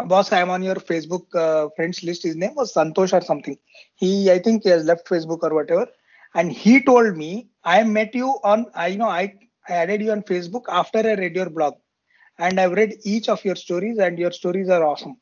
boss, 0.06 0.32
I'm 0.32 0.50
on 0.50 0.64
your 0.64 0.76
Facebook 0.76 1.26
uh, 1.36 1.70
friends 1.76 2.04
list. 2.04 2.24
His 2.24 2.36
name 2.36 2.56
was 2.56 2.74
Santosh 2.74 3.14
or 3.14 3.22
something. 3.22 3.58
He, 3.96 4.32
I 4.32 4.40
think, 4.40 4.64
he 4.64 4.70
has 4.70 4.86
left 4.86 5.08
Facebook 5.08 5.40
or 5.44 5.54
whatever. 5.54 5.88
And 6.34 6.52
he 6.52 6.84
told 6.84 7.16
me, 7.16 7.50
I 7.64 7.84
met 7.84 8.14
you 8.14 8.28
on, 8.44 8.68
I 8.76 8.88
you 8.88 8.98
know, 8.98 9.10
I, 9.10 9.34
I 9.68 9.74
added 9.74 10.02
you 10.02 10.12
on 10.12 10.24
Facebook 10.24 10.64
after 10.70 11.00
I 11.00 11.14
read 11.14 11.36
your 11.36 11.50
blog, 11.50 11.76
and 12.38 12.60
I've 12.60 12.74
read 12.74 12.96
each 13.04 13.30
of 13.30 13.44
your 13.44 13.56
stories, 13.56 13.98
and 13.98 14.18
your 14.20 14.32
stories 14.32 14.70
are 14.70 14.84
awesome. 14.84 15.18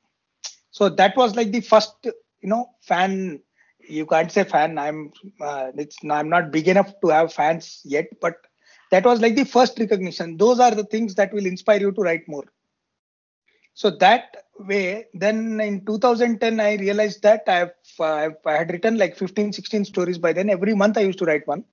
So 0.71 0.89
that 0.89 1.15
was 1.15 1.35
like 1.35 1.51
the 1.51 1.61
first, 1.61 1.95
you 2.03 2.49
know, 2.49 2.71
fan. 2.81 3.39
You 3.87 4.05
can't 4.05 4.31
say 4.31 4.43
fan. 4.43 4.77
I'm, 4.77 5.11
uh, 5.39 5.71
it's, 5.77 5.97
I'm 6.09 6.29
not 6.29 6.51
big 6.51 6.67
enough 6.67 6.91
to 7.01 7.09
have 7.09 7.33
fans 7.33 7.81
yet, 7.85 8.07
but 8.19 8.35
that 8.91 9.05
was 9.05 9.21
like 9.21 9.35
the 9.35 9.45
first 9.45 9.79
recognition. 9.79 10.37
Those 10.37 10.59
are 10.59 10.71
the 10.71 10.83
things 10.85 11.15
that 11.15 11.33
will 11.33 11.45
inspire 11.45 11.79
you 11.79 11.91
to 11.91 12.01
write 12.01 12.27
more 12.27 12.43
so 13.75 13.89
that 13.89 14.45
way 14.57 15.05
then 15.13 15.59
in 15.59 15.85
2010 15.85 16.59
i 16.59 16.75
realized 16.75 17.21
that 17.21 17.43
I've, 17.47 17.71
uh, 17.99 18.03
I've 18.05 18.37
had 18.45 18.71
written 18.71 18.97
like 18.97 19.15
15 19.17 19.51
16 19.51 19.85
stories 19.85 20.17
by 20.17 20.31
then. 20.33 20.49
Every 20.49 20.73
month 20.73 20.97
i 20.97 21.01
used 21.01 21.19
to 21.19 21.25
write 21.25 21.45
one. 21.45 21.65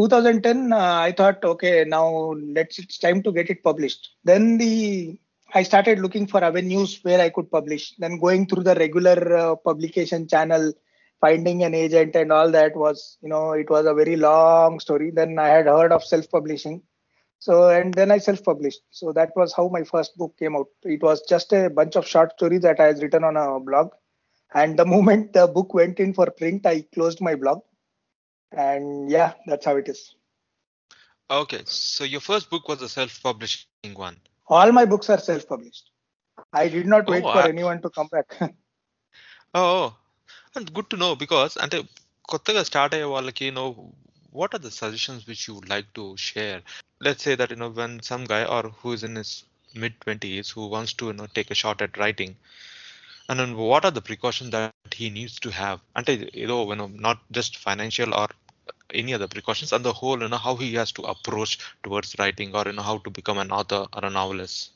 2010 0.00 0.72
uh, 0.72 0.76
i 1.08 1.12
thought 1.12 1.44
okay 1.44 1.84
now 1.86 2.32
let's 2.56 2.78
it's 2.78 2.98
time 2.98 3.22
to 3.22 3.32
get 3.32 3.50
it 3.50 3.62
published. 3.62 4.08
Then 4.24 4.56
the 4.56 5.18
i 5.54 5.62
started 5.62 5.98
looking 5.98 6.26
for 6.26 6.42
avenues 6.42 6.98
where 7.02 7.20
i 7.20 7.28
could 7.28 7.50
publish. 7.50 7.94
Then 7.98 8.18
going 8.18 8.46
through 8.46 8.64
the 8.64 8.74
regular 8.76 9.36
uh, 9.36 9.56
publication 9.56 10.26
channel 10.26 10.72
finding 11.20 11.62
an 11.64 11.74
agent 11.74 12.16
and 12.16 12.32
all 12.32 12.50
that 12.52 12.74
was 12.74 13.18
you 13.20 13.28
know 13.28 13.52
it 13.52 13.68
was 13.68 13.84
a 13.84 13.92
very 13.92 14.16
long 14.16 14.80
story. 14.80 15.10
Then 15.10 15.38
i 15.38 15.48
had 15.48 15.66
heard 15.66 15.92
of 15.92 16.02
self 16.04 16.30
publishing 16.30 16.80
so, 17.39 17.69
and 17.69 17.93
then 17.93 18.09
I 18.09 18.19
self 18.19 18.41
published. 18.41 18.79
So 18.89 19.11
that 19.11 19.31
was 19.35 19.53
how 19.53 19.67
my 19.67 19.83
first 19.83 20.15
book 20.17 20.33
came 20.39 20.55
out. 20.55 20.67
It 20.83 21.03
was 21.03 21.21
just 21.23 21.51
a 21.51 21.69
bunch 21.69 21.97
of 21.97 22.07
short 22.07 22.31
stories 22.37 22.61
that 22.61 22.79
I 22.79 22.85
had 22.85 23.01
written 23.01 23.25
on 23.25 23.35
a 23.35 23.59
blog. 23.59 23.89
And 24.53 24.79
the 24.79 24.85
moment 24.85 25.33
the 25.33 25.47
book 25.47 25.73
went 25.73 25.99
in 25.99 26.13
for 26.13 26.29
print, 26.31 26.65
I 26.65 26.85
closed 26.93 27.19
my 27.19 27.35
blog. 27.35 27.59
And 28.55 29.11
yeah, 29.11 29.33
that's 29.45 29.65
how 29.65 29.75
it 29.75 29.89
is. 29.89 30.15
Okay, 31.29 31.63
so 31.65 32.05
your 32.05 32.21
first 32.21 32.49
book 32.49 32.69
was 32.69 32.81
a 32.81 32.87
self 32.87 33.21
publishing 33.21 33.93
one. 33.93 34.17
All 34.47 34.71
my 34.71 34.85
books 34.85 35.09
are 35.09 35.19
self 35.19 35.45
published. 35.45 35.89
I 36.53 36.69
did 36.69 36.87
not 36.87 37.09
wait 37.09 37.25
oh, 37.25 37.33
for 37.33 37.39
I... 37.39 37.49
anyone 37.49 37.81
to 37.81 37.89
come 37.89 38.07
back. 38.07 38.39
oh, 39.53 39.93
and 40.55 40.73
good 40.73 40.89
to 40.91 40.97
know 41.03 41.13
because 41.23 41.55
అంటే 41.65 41.79
కొత్తగా 42.31 42.61
start 42.69 42.93
అయ్యే 42.97 43.07
వాళ్ళకి 43.13 43.47
know 43.57 43.65
what 44.30 44.54
are 44.54 44.58
the 44.58 44.70
suggestions 44.70 45.26
which 45.26 45.48
you 45.48 45.54
would 45.54 45.68
like 45.68 45.92
to 45.94 46.16
share? 46.16 46.62
Let's 47.00 47.22
say 47.22 47.34
that 47.34 47.50
you 47.50 47.56
know 47.56 47.70
when 47.70 48.02
some 48.02 48.24
guy 48.24 48.44
or 48.44 48.70
who 48.70 48.92
is 48.92 49.02
in 49.04 49.16
his 49.16 49.44
mid 49.74 50.00
20s 50.00 50.50
who 50.50 50.66
wants 50.68 50.92
to 50.94 51.06
you 51.06 51.12
know 51.12 51.26
take 51.26 51.50
a 51.50 51.54
shot 51.54 51.82
at 51.82 51.96
writing 51.98 52.36
and 53.28 53.38
then 53.40 53.56
what 53.56 53.84
are 53.84 53.90
the 53.90 54.02
precautions 54.02 54.50
that 54.50 54.72
he 54.72 54.90
needs 54.90 55.20
to 55.20 55.30
have? 55.30 55.60
And 55.76 55.88
you 56.06 56.26
know, 56.26 56.50
you 56.50 56.56
know 56.56 56.70
not 56.72 57.02
just 57.14 57.40
financial 57.40 58.02
or 58.02 58.16
any 58.92 59.12
other 59.12 59.26
precautions 59.26 59.72
and 59.72 59.84
the 59.84 59.92
whole 59.92 60.20
you 60.20 60.28
know 60.28 60.36
how 60.36 60.54
he 60.56 60.74
has 60.74 60.92
to 60.92 61.02
approach 61.02 61.58
towards 61.82 62.16
writing 62.18 62.54
or 62.54 62.64
you 62.66 62.72
know 62.72 62.82
how 62.82 62.98
to 62.98 63.10
become 63.10 63.38
an 63.38 63.50
author 63.50 63.86
or 63.92 64.04
a 64.04 64.10
novelist. 64.10 64.72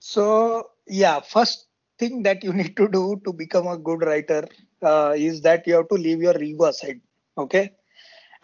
So 0.00 0.70
yeah 0.86 1.20
first 1.20 1.66
thing 1.98 2.22
that 2.22 2.42
you 2.44 2.52
need 2.60 2.76
to 2.76 2.88
do 2.88 3.20
to 3.24 3.32
become 3.32 3.66
a 3.66 3.78
good 3.78 4.02
writer 4.02 4.48
uh, 4.82 5.14
is 5.16 5.42
that 5.42 5.66
you 5.66 5.74
have 5.74 5.88
to 5.88 5.94
leave 5.94 6.20
your 6.20 6.40
ego 6.42 6.64
aside 6.66 7.00
okay 7.36 7.72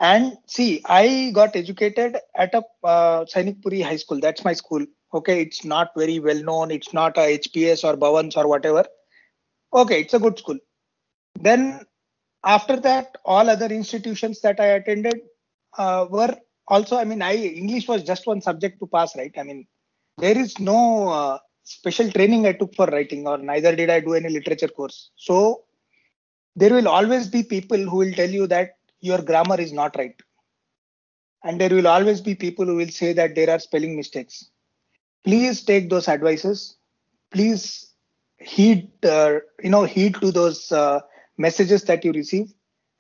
and 0.00 0.36
see, 0.46 0.82
I 0.86 1.30
got 1.34 1.54
educated 1.56 2.16
at 2.34 2.54
a 2.54 2.62
uh, 2.82 3.24
Sainik 3.24 3.62
Puri 3.62 3.80
High 3.80 3.96
School. 3.96 4.20
That's 4.20 4.44
my 4.44 4.52
school. 4.52 4.84
Okay, 5.12 5.40
it's 5.42 5.64
not 5.64 5.90
very 5.96 6.18
well 6.18 6.42
known. 6.42 6.70
It's 6.70 6.92
not 6.92 7.16
a 7.16 7.38
HPS 7.38 7.84
or 7.84 7.96
Bhavans 7.96 8.36
or 8.36 8.48
whatever. 8.48 8.84
Okay, 9.72 10.00
it's 10.00 10.14
a 10.14 10.18
good 10.18 10.38
school. 10.38 10.58
Then 11.40 11.80
after 12.44 12.76
that, 12.80 13.16
all 13.24 13.48
other 13.48 13.66
institutions 13.66 14.40
that 14.40 14.58
I 14.58 14.66
attended 14.66 15.20
uh, 15.78 16.06
were 16.10 16.36
also. 16.66 16.96
I 16.96 17.04
mean, 17.04 17.22
I 17.22 17.36
English 17.36 17.86
was 17.86 18.02
just 18.02 18.26
one 18.26 18.40
subject 18.40 18.80
to 18.80 18.86
pass, 18.86 19.16
right? 19.16 19.32
I 19.38 19.44
mean, 19.44 19.66
there 20.18 20.36
is 20.36 20.58
no 20.58 21.08
uh, 21.08 21.38
special 21.62 22.10
training 22.10 22.46
I 22.46 22.52
took 22.52 22.74
for 22.74 22.86
writing, 22.86 23.28
or 23.28 23.38
neither 23.38 23.74
did 23.76 23.90
I 23.90 24.00
do 24.00 24.14
any 24.14 24.28
literature 24.28 24.68
course. 24.68 25.10
So 25.16 25.64
there 26.56 26.74
will 26.74 26.88
always 26.88 27.28
be 27.28 27.42
people 27.42 27.78
who 27.78 27.98
will 27.98 28.12
tell 28.12 28.30
you 28.30 28.46
that 28.48 28.76
your 29.04 29.20
grammar 29.20 29.60
is 29.60 29.72
not 29.72 29.96
right. 29.96 30.18
And 31.44 31.60
there 31.60 31.74
will 31.76 31.86
always 31.86 32.20
be 32.22 32.34
people 32.34 32.64
who 32.64 32.76
will 32.76 32.88
say 32.88 33.12
that 33.12 33.34
there 33.34 33.50
are 33.50 33.58
spelling 33.58 33.96
mistakes. 33.96 34.50
Please 35.24 35.62
take 35.62 35.90
those 35.90 36.08
advices. 36.08 36.76
Please 37.30 37.92
heed, 38.38 38.90
uh, 39.04 39.40
you 39.62 39.70
know, 39.70 39.84
heed 39.84 40.14
to 40.22 40.30
those 40.32 40.72
uh, 40.72 41.00
messages 41.36 41.84
that 41.84 42.04
you 42.04 42.12
receive, 42.12 42.52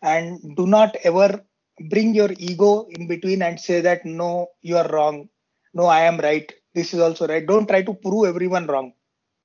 and 0.02 0.56
do 0.56 0.66
not 0.66 0.96
ever 1.04 1.42
bring 1.88 2.14
your 2.14 2.30
ego 2.38 2.86
in 2.90 3.06
between 3.06 3.42
and 3.42 3.58
say 3.58 3.80
that 3.80 4.04
no, 4.04 4.48
you 4.60 4.76
are 4.76 4.88
wrong. 4.88 5.28
No, 5.72 5.86
I 5.86 6.00
am 6.02 6.18
right. 6.18 6.52
This 6.74 6.92
is 6.92 7.00
also 7.00 7.26
right. 7.26 7.46
Don't 7.46 7.68
try 7.68 7.82
to 7.82 7.94
prove 7.94 8.26
everyone 8.26 8.66
wrong. 8.66 8.92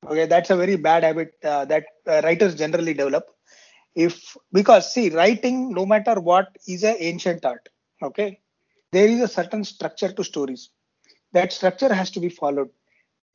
Okay, 0.06 0.25
that's 0.25 0.50
a 0.50 0.56
very 0.56 0.75
bad 0.75 1.04
habit 1.04 1.34
uh, 1.44 1.66
that 1.66 1.86
uh, 2.08 2.22
writers 2.24 2.56
generally 2.56 2.94
develop 2.94 3.28
if 4.06 4.38
because 4.58 4.94
see 4.94 5.10
writing 5.10 5.58
no 5.74 5.86
matter 5.86 6.15
what 6.29 6.48
is 6.68 6.84
an 6.84 6.96
ancient 7.00 7.46
art 7.46 7.70
okay? 8.01 8.39
There 8.91 9.08
is 9.08 9.22
a 9.22 9.27
certain 9.27 9.63
structure 9.63 10.12
to 10.12 10.24
stories. 10.24 10.70
That 11.34 11.53
structure 11.53 11.94
has 11.94 12.10
to 12.12 12.20
be 12.20 12.29
followed. 12.29 12.70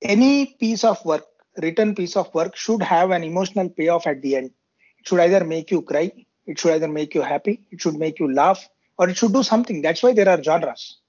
Any 0.03 0.57
piece 0.59 0.85
of 0.85 1.05
work 1.05 1.25
written 1.63 1.95
piece 1.95 2.17
of 2.17 2.35
work 2.35 2.57
should 2.57 2.83
have 2.83 3.11
an 3.13 3.23
emotional 3.23 3.69
payoff 3.69 4.07
at 4.07 4.21
the 4.23 4.37
end. 4.37 4.51
It 4.99 5.09
should 5.09 5.21
either 5.21 5.45
make 5.45 5.71
you 5.71 5.83
cry 5.83 6.11
it 6.47 6.59
should 6.59 6.73
either 6.73 6.89
make 6.89 7.15
you 7.15 7.23
happy 7.23 7.67
it 7.71 7.81
should 7.81 7.97
make 7.97 8.19
you 8.19 8.33
laugh 8.33 8.69
or 8.99 9.09
it 9.09 9.17
should 9.17 9.33
do 9.33 9.43
something. 9.43 9.83
That's 9.83 10.03
why 10.03 10.13
there 10.13 10.29
are 10.29 10.43
genres. 10.43 11.01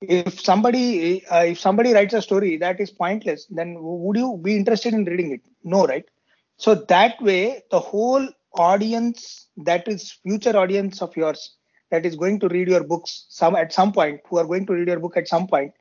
If 0.00 0.40
somebody 0.40 1.26
uh, 1.26 1.44
if 1.44 1.58
somebody 1.60 1.92
writes 1.92 2.14
a 2.14 2.22
story 2.22 2.56
that 2.58 2.80
is 2.80 2.90
pointless 2.90 3.46
then 3.50 3.76
would 3.78 4.16
you 4.16 4.38
be 4.42 4.56
interested 4.56 4.94
in 4.94 5.04
reading 5.04 5.32
it? 5.32 5.42
No 5.62 5.86
right? 5.86 6.04
So 6.56 6.74
that 6.74 7.20
way 7.20 7.62
the 7.70 7.80
whole 7.80 8.26
audience 8.54 9.48
that 9.56 9.86
is 9.88 10.12
future 10.22 10.56
audience 10.56 11.02
of 11.02 11.16
yours 11.16 11.56
that 11.90 12.06
is 12.06 12.16
going 12.16 12.38
to 12.40 12.48
read 12.48 12.68
your 12.68 12.84
books 12.84 13.26
some 13.28 13.56
at 13.56 13.72
some 13.72 13.92
point 13.92 14.20
who 14.28 14.38
are 14.38 14.46
going 14.46 14.66
to 14.66 14.72
read 14.72 14.88
your 14.88 14.98
book 15.00 15.16
at 15.16 15.28
some 15.28 15.46
point 15.46 15.72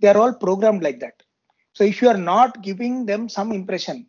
they 0.00 0.08
are 0.08 0.16
all 0.16 0.32
programmed 0.32 0.82
like 0.82 0.98
that. 1.00 1.22
So 1.74 1.84
if 1.84 2.00
you 2.02 2.08
are 2.08 2.16
not 2.16 2.62
giving 2.62 3.06
them 3.06 3.28
some 3.28 3.52
impression 3.52 4.06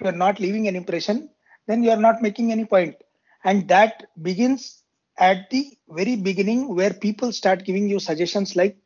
you 0.00 0.08
are 0.08 0.20
not 0.24 0.40
leaving 0.40 0.68
an 0.68 0.76
impression 0.76 1.28
then 1.66 1.82
you 1.82 1.90
are 1.90 1.96
not 1.96 2.22
making 2.22 2.52
any 2.52 2.64
point. 2.64 2.96
And 3.44 3.68
that 3.68 4.04
begins 4.22 4.82
at 5.18 5.50
the 5.50 5.76
very 5.88 6.16
beginning 6.16 6.74
where 6.74 6.92
people 6.92 7.32
start 7.32 7.64
giving 7.64 7.88
you 7.88 8.00
suggestions 8.00 8.56
like 8.56 8.76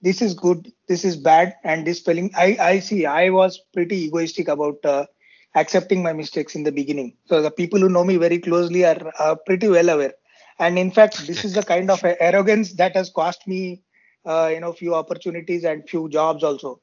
this 0.00 0.20
is 0.22 0.34
good 0.34 0.70
this 0.88 1.04
is 1.04 1.16
bad 1.16 1.54
and 1.64 1.86
this 1.86 1.98
spelling 1.98 2.30
i 2.36 2.56
i 2.60 2.78
see 2.78 3.06
i 3.06 3.30
was 3.30 3.60
pretty 3.72 3.96
egoistic 4.04 4.48
about 4.48 4.76
uh, 4.84 5.06
accepting 5.54 6.02
my 6.02 6.12
mistakes 6.12 6.54
in 6.54 6.62
the 6.64 6.72
beginning. 6.72 7.16
So 7.26 7.42
the 7.42 7.50
people 7.50 7.78
who 7.80 7.88
know 7.88 8.04
me 8.04 8.16
very 8.16 8.38
closely 8.38 8.84
are, 8.84 9.12
are 9.18 9.36
pretty 9.36 9.68
well 9.68 9.88
aware. 9.88 10.14
And 10.58 10.78
in 10.78 10.90
fact, 10.90 11.26
this 11.26 11.44
is 11.44 11.54
the 11.54 11.62
kind 11.62 11.90
of 11.90 12.04
arrogance 12.04 12.72
that 12.74 12.94
has 12.96 13.10
cost 13.10 13.46
me, 13.46 13.82
uh, 14.26 14.50
you 14.52 14.60
know, 14.60 14.72
few 14.72 14.94
opportunities 14.94 15.64
and 15.64 15.88
few 15.88 16.08
jobs 16.08 16.42
also. 16.44 16.80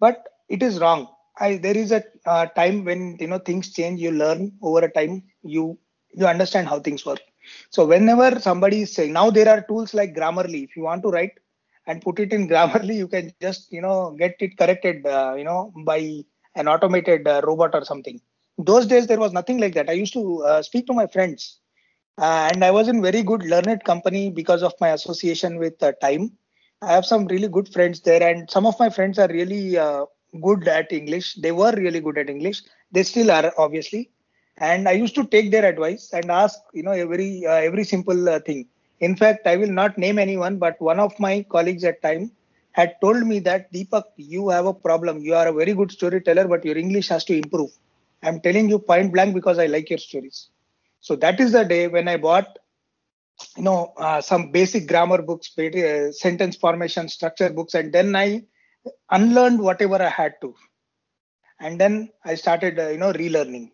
But 0.00 0.28
it 0.48 0.62
is 0.62 0.80
wrong. 0.80 1.08
I, 1.38 1.56
there 1.56 1.76
is 1.76 1.92
a 1.92 2.02
uh, 2.26 2.46
time 2.46 2.84
when 2.84 3.16
you 3.20 3.26
know 3.26 3.38
things 3.38 3.72
change. 3.72 4.00
You 4.00 4.10
learn 4.12 4.52
over 4.62 4.80
a 4.80 4.90
time. 4.92 5.22
You 5.42 5.78
you 6.14 6.26
understand 6.26 6.68
how 6.68 6.78
things 6.80 7.04
work. 7.06 7.20
So 7.70 7.86
whenever 7.86 8.38
somebody 8.40 8.82
is 8.82 8.92
saying 8.94 9.12
now 9.12 9.30
there 9.30 9.48
are 9.48 9.62
tools 9.62 9.94
like 9.94 10.14
Grammarly. 10.14 10.64
If 10.64 10.76
you 10.76 10.82
want 10.82 11.02
to 11.02 11.10
write 11.10 11.32
and 11.86 12.02
put 12.02 12.18
it 12.20 12.32
in 12.32 12.48
Grammarly, 12.52 12.94
you 12.96 13.08
can 13.08 13.32
just 13.40 13.72
you 13.72 13.80
know 13.80 14.14
get 14.18 14.36
it 14.40 14.56
corrected. 14.58 15.06
Uh, 15.06 15.34
you 15.36 15.44
know 15.44 15.72
by 15.84 16.24
an 16.54 16.68
automated 16.68 17.26
uh, 17.26 17.40
robot 17.44 17.74
or 17.74 17.84
something. 17.84 18.20
Those 18.58 18.86
days 18.86 19.06
there 19.06 19.18
was 19.20 19.32
nothing 19.32 19.58
like 19.58 19.74
that. 19.74 19.88
I 19.88 19.92
used 19.92 20.12
to 20.14 20.42
uh, 20.44 20.62
speak 20.62 20.86
to 20.86 20.92
my 20.92 21.06
friends, 21.06 21.58
uh, 22.18 22.50
and 22.52 22.64
I 22.64 22.70
was 22.70 22.88
in 22.88 23.02
very 23.02 23.22
good 23.22 23.44
learned 23.44 23.84
company 23.84 24.30
because 24.30 24.62
of 24.62 24.74
my 24.80 24.90
association 24.90 25.58
with 25.58 25.82
uh, 25.82 25.92
time. 26.00 26.32
I 26.82 26.92
have 26.92 27.06
some 27.06 27.26
really 27.26 27.48
good 27.48 27.68
friends 27.72 28.00
there, 28.00 28.22
and 28.22 28.50
some 28.50 28.66
of 28.66 28.78
my 28.78 28.90
friends 28.90 29.18
are 29.18 29.28
really 29.28 29.78
uh, 29.78 30.04
good 30.42 30.66
at 30.68 30.92
English. 30.92 31.34
They 31.34 31.52
were 31.52 31.72
really 31.72 32.00
good 32.00 32.18
at 32.18 32.28
English. 32.28 32.62
They 32.92 33.02
still 33.04 33.30
are, 33.30 33.52
obviously. 33.58 34.10
And 34.58 34.88
I 34.88 34.92
used 34.92 35.14
to 35.16 35.24
take 35.24 35.50
their 35.50 35.64
advice 35.64 36.12
and 36.12 36.30
ask, 36.30 36.58
you 36.74 36.82
know, 36.82 36.92
every 36.92 37.46
uh, 37.46 37.60
every 37.68 37.84
simple 37.84 38.38
thing. 38.40 38.66
In 39.00 39.16
fact, 39.16 39.46
I 39.46 39.56
will 39.56 39.72
not 39.80 39.98
name 39.98 40.18
anyone, 40.18 40.58
but 40.58 40.80
one 40.80 41.00
of 41.00 41.18
my 41.18 41.44
colleagues 41.50 41.84
at 41.84 42.02
time 42.02 42.30
had 42.72 42.94
told 43.00 43.26
me 43.26 43.38
that 43.40 43.72
Deepak, 43.72 44.04
you 44.16 44.48
have 44.50 44.66
a 44.66 44.74
problem. 44.74 45.18
You 45.22 45.34
are 45.34 45.48
a 45.48 45.52
very 45.52 45.74
good 45.74 45.92
storyteller, 45.92 46.48
but 46.48 46.64
your 46.64 46.78
English 46.78 47.08
has 47.08 47.24
to 47.26 47.34
improve. 47.36 47.70
I'm 48.22 48.40
telling 48.40 48.68
you 48.68 48.78
point 48.78 49.12
blank 49.12 49.34
because 49.34 49.58
I 49.58 49.66
like 49.66 49.90
your 49.90 49.98
stories. 49.98 50.48
So 51.00 51.16
that 51.16 51.40
is 51.40 51.52
the 51.52 51.64
day 51.64 51.88
when 51.88 52.08
I 52.08 52.16
bought, 52.16 52.58
you 53.56 53.62
know, 53.64 53.92
uh, 53.96 54.20
some 54.20 54.50
basic 54.52 54.86
grammar 54.88 55.22
books, 55.22 55.56
uh, 55.58 56.12
sentence 56.12 56.56
formation, 56.56 57.08
structure 57.08 57.50
books, 57.50 57.74
and 57.74 57.92
then 57.92 58.14
I 58.16 58.42
unlearned 59.10 59.60
whatever 59.60 60.02
I 60.02 60.08
had 60.10 60.34
to. 60.42 60.54
and 61.60 61.80
then 61.80 62.10
I 62.24 62.34
started, 62.34 62.78
uh, 62.78 62.88
you 62.88 62.98
know, 62.98 63.12
relearning. 63.12 63.70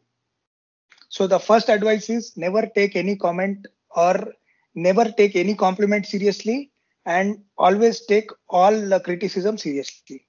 So 1.11 1.27
the 1.27 1.39
first 1.39 1.69
advice 1.69 2.09
is 2.09 2.37
never 2.37 2.67
take 2.67 2.97
any 2.97 3.17
comment 3.17 3.67
or 3.95 4.33
never 4.75 5.05
take 5.11 5.37
any 5.37 5.55
compliment 5.55 6.07
seriously 6.07 6.71
and 7.09 7.39
always 7.57 8.05
take 8.07 8.31
all 8.51 8.73
the 8.93 9.01
criticism 9.01 9.57
seriously. 9.59 10.27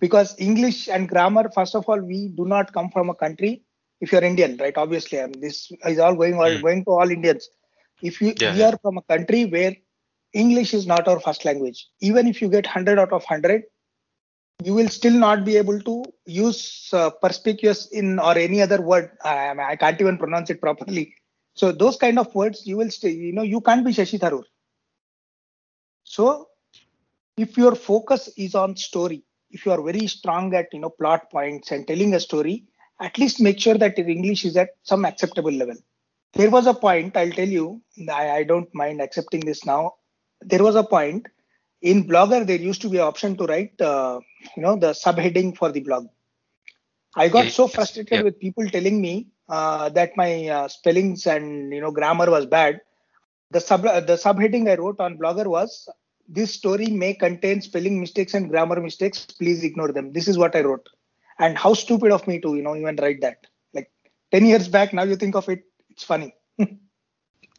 Because 0.00 0.34
English 0.38 0.88
and 0.88 1.08
grammar, 1.08 1.48
first 1.54 1.74
of 1.76 1.88
all, 1.88 2.00
we 2.00 2.28
do 2.36 2.44
not 2.44 2.72
come 2.72 2.90
from 2.90 3.08
a 3.10 3.14
country. 3.14 3.62
If 4.00 4.12
you're 4.12 4.24
Indian, 4.24 4.56
right? 4.58 4.76
Obviously, 4.76 5.20
I 5.20 5.26
mean, 5.26 5.40
this 5.40 5.70
is 5.86 5.98
all 5.98 6.16
going 6.16 6.34
all 6.34 6.50
Mm. 6.56 6.62
going 6.66 6.84
to 6.86 6.90
all 6.90 7.10
Indians. 7.18 7.48
If 8.02 8.20
you 8.20 8.34
Yeah, 8.40 8.52
we 8.54 8.62
are 8.68 8.76
from 8.82 8.98
a 8.98 9.02
country 9.14 9.44
where 9.54 9.74
English 10.32 10.74
is 10.74 10.86
not 10.86 11.08
our 11.12 11.20
first 11.20 11.44
language, 11.44 11.86
even 12.00 12.26
if 12.32 12.42
you 12.42 12.48
get 12.56 12.66
100 12.66 12.98
out 12.98 13.12
of 13.12 13.24
100, 13.24 13.62
you 14.64 14.74
will 14.74 14.88
still 14.88 15.18
not 15.26 15.44
be 15.44 15.56
able 15.56 15.80
to 15.90 16.04
use 16.26 16.90
uh, 16.92 17.10
perspicuous 17.10 17.86
in 18.02 18.18
or 18.18 18.36
any 18.36 18.60
other 18.60 18.80
word. 18.82 19.10
I, 19.24 19.54
I 19.72 19.76
can't 19.76 20.00
even 20.00 20.18
pronounce 20.18 20.50
it 20.50 20.60
properly. 20.60 21.14
So 21.54 21.72
those 21.72 21.96
kind 21.96 22.18
of 22.18 22.34
words, 22.34 22.66
you 22.66 22.76
will 22.76 22.90
stay. 22.90 23.10
You 23.10 23.32
know, 23.32 23.42
you 23.54 23.60
can't 23.60 23.84
be 23.84 23.92
Shashi 23.92 24.18
Tharoor. 24.18 24.44
So 26.14 26.48
if 27.36 27.56
your 27.56 27.74
focus 27.74 28.28
is 28.36 28.54
on 28.54 28.76
story, 28.76 29.24
if 29.50 29.66
you 29.66 29.72
are 29.72 29.82
very 29.82 30.06
strong 30.06 30.54
at 30.54 30.68
you 30.72 30.78
know 30.78 30.90
plot 30.90 31.28
points 31.28 31.72
and 31.72 31.88
telling 31.88 32.14
a 32.14 32.20
story, 32.20 32.56
at 33.00 33.18
least 33.18 33.40
make 33.40 33.58
sure 33.58 33.76
that 33.82 33.98
your 33.98 34.08
English 34.08 34.44
is 34.44 34.56
at 34.56 34.70
some 34.84 35.04
acceptable 35.04 35.50
level. 35.50 35.74
There 36.34 36.50
was 36.50 36.66
a 36.68 36.74
point, 36.74 37.16
I'll 37.16 37.32
tell 37.40 37.48
you, 37.48 37.82
I, 38.12 38.30
I 38.38 38.42
don't 38.44 38.72
mind 38.74 39.00
accepting 39.00 39.40
this 39.40 39.64
now. 39.64 39.94
There 40.40 40.62
was 40.62 40.76
a 40.76 40.84
point 40.84 41.26
in 41.82 42.06
Blogger, 42.06 42.46
there 42.46 42.60
used 42.70 42.82
to 42.82 42.88
be 42.88 42.98
an 42.98 43.04
option 43.04 43.36
to 43.38 43.46
write, 43.46 43.80
uh, 43.80 44.20
you 44.56 44.62
know, 44.62 44.76
the 44.76 44.92
subheading 44.92 45.56
for 45.56 45.72
the 45.72 45.80
blog. 45.80 46.06
I 47.16 47.28
got 47.28 47.50
so 47.50 47.66
frustrated 47.66 48.22
with 48.22 48.38
people 48.38 48.68
telling 48.68 49.00
me 49.00 49.28
uh, 49.48 49.88
that 49.90 50.16
my 50.16 50.46
uh, 50.46 50.68
spellings 50.68 51.26
and 51.26 51.72
you 51.72 51.80
know 51.80 51.90
grammar 51.90 52.30
was 52.30 52.46
bad. 52.46 52.80
The 53.50 53.60
sub 53.60 53.82
the 53.82 54.16
subheading 54.26 54.70
I 54.70 54.76
wrote 54.76 55.00
on 55.00 55.18
Blogger 55.18 55.46
was 55.46 55.88
this 56.28 56.54
story 56.54 56.86
may 56.86 57.14
contain 57.14 57.60
spelling 57.60 58.00
mistakes 58.00 58.34
and 58.34 58.48
grammar 58.48 58.80
mistakes. 58.80 59.26
Please 59.26 59.64
ignore 59.64 59.92
them. 59.92 60.12
This 60.12 60.28
is 60.28 60.38
what 60.38 60.54
I 60.56 60.62
wrote. 60.62 60.88
And 61.38 61.58
how 61.58 61.74
stupid 61.74 62.12
of 62.12 62.26
me 62.26 62.40
to 62.40 62.54
you 62.54 62.62
know 62.62 62.76
even 62.76 62.96
write 62.96 63.20
that. 63.22 63.46
Like 63.72 63.90
ten 64.30 64.46
years 64.46 64.68
back, 64.68 64.92
now 64.92 65.02
you 65.04 65.16
think 65.16 65.34
of 65.34 65.48
it, 65.48 65.64
it's 65.90 66.04
funny. 66.04 66.34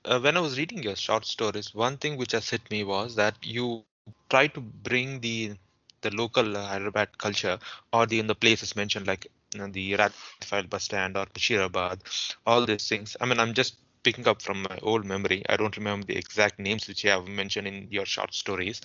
uh, 0.05 0.19
when 0.19 0.37
I 0.37 0.39
was 0.39 0.57
reading 0.57 0.83
your 0.83 0.95
short 0.95 1.25
stories, 1.25 1.73
one 1.73 1.97
thing 1.97 2.17
which 2.17 2.31
has 2.31 2.49
hit 2.49 2.69
me 2.71 2.83
was 2.83 3.15
that 3.15 3.35
you 3.41 3.83
try 4.29 4.47
to 4.47 4.61
bring 4.61 5.19
the 5.19 5.53
the 6.01 6.11
local 6.11 6.55
uh, 6.57 6.67
Hyderabad 6.67 7.17
culture 7.17 7.59
or 7.91 8.05
the 8.05 8.19
in 8.19 8.27
the 8.27 8.35
places 8.35 8.75
mentioned 8.75 9.07
like 9.07 9.27
you 9.53 9.59
know, 9.59 9.67
the 9.67 9.93
Rathifile 9.93 10.69
bus 10.69 10.83
stand 10.83 11.17
or 11.17 11.25
Bashirabad, 11.27 11.99
all 12.45 12.65
these 12.65 12.87
things. 12.87 13.15
I 13.19 13.25
mean, 13.25 13.39
I'm 13.39 13.53
just 13.53 13.77
picking 14.05 14.29
up 14.29 14.43
from 14.43 14.63
my 14.63 14.79
old 14.83 15.05
memory, 15.05 15.43
I 15.49 15.57
don't 15.57 15.77
remember 15.77 16.07
the 16.07 16.17
exact 16.17 16.59
names 16.59 16.87
which 16.87 17.03
you 17.05 17.11
have 17.11 17.27
mentioned 17.27 17.67
in 17.67 17.89
your 17.91 18.05
short 18.05 18.35
stories. 18.35 18.81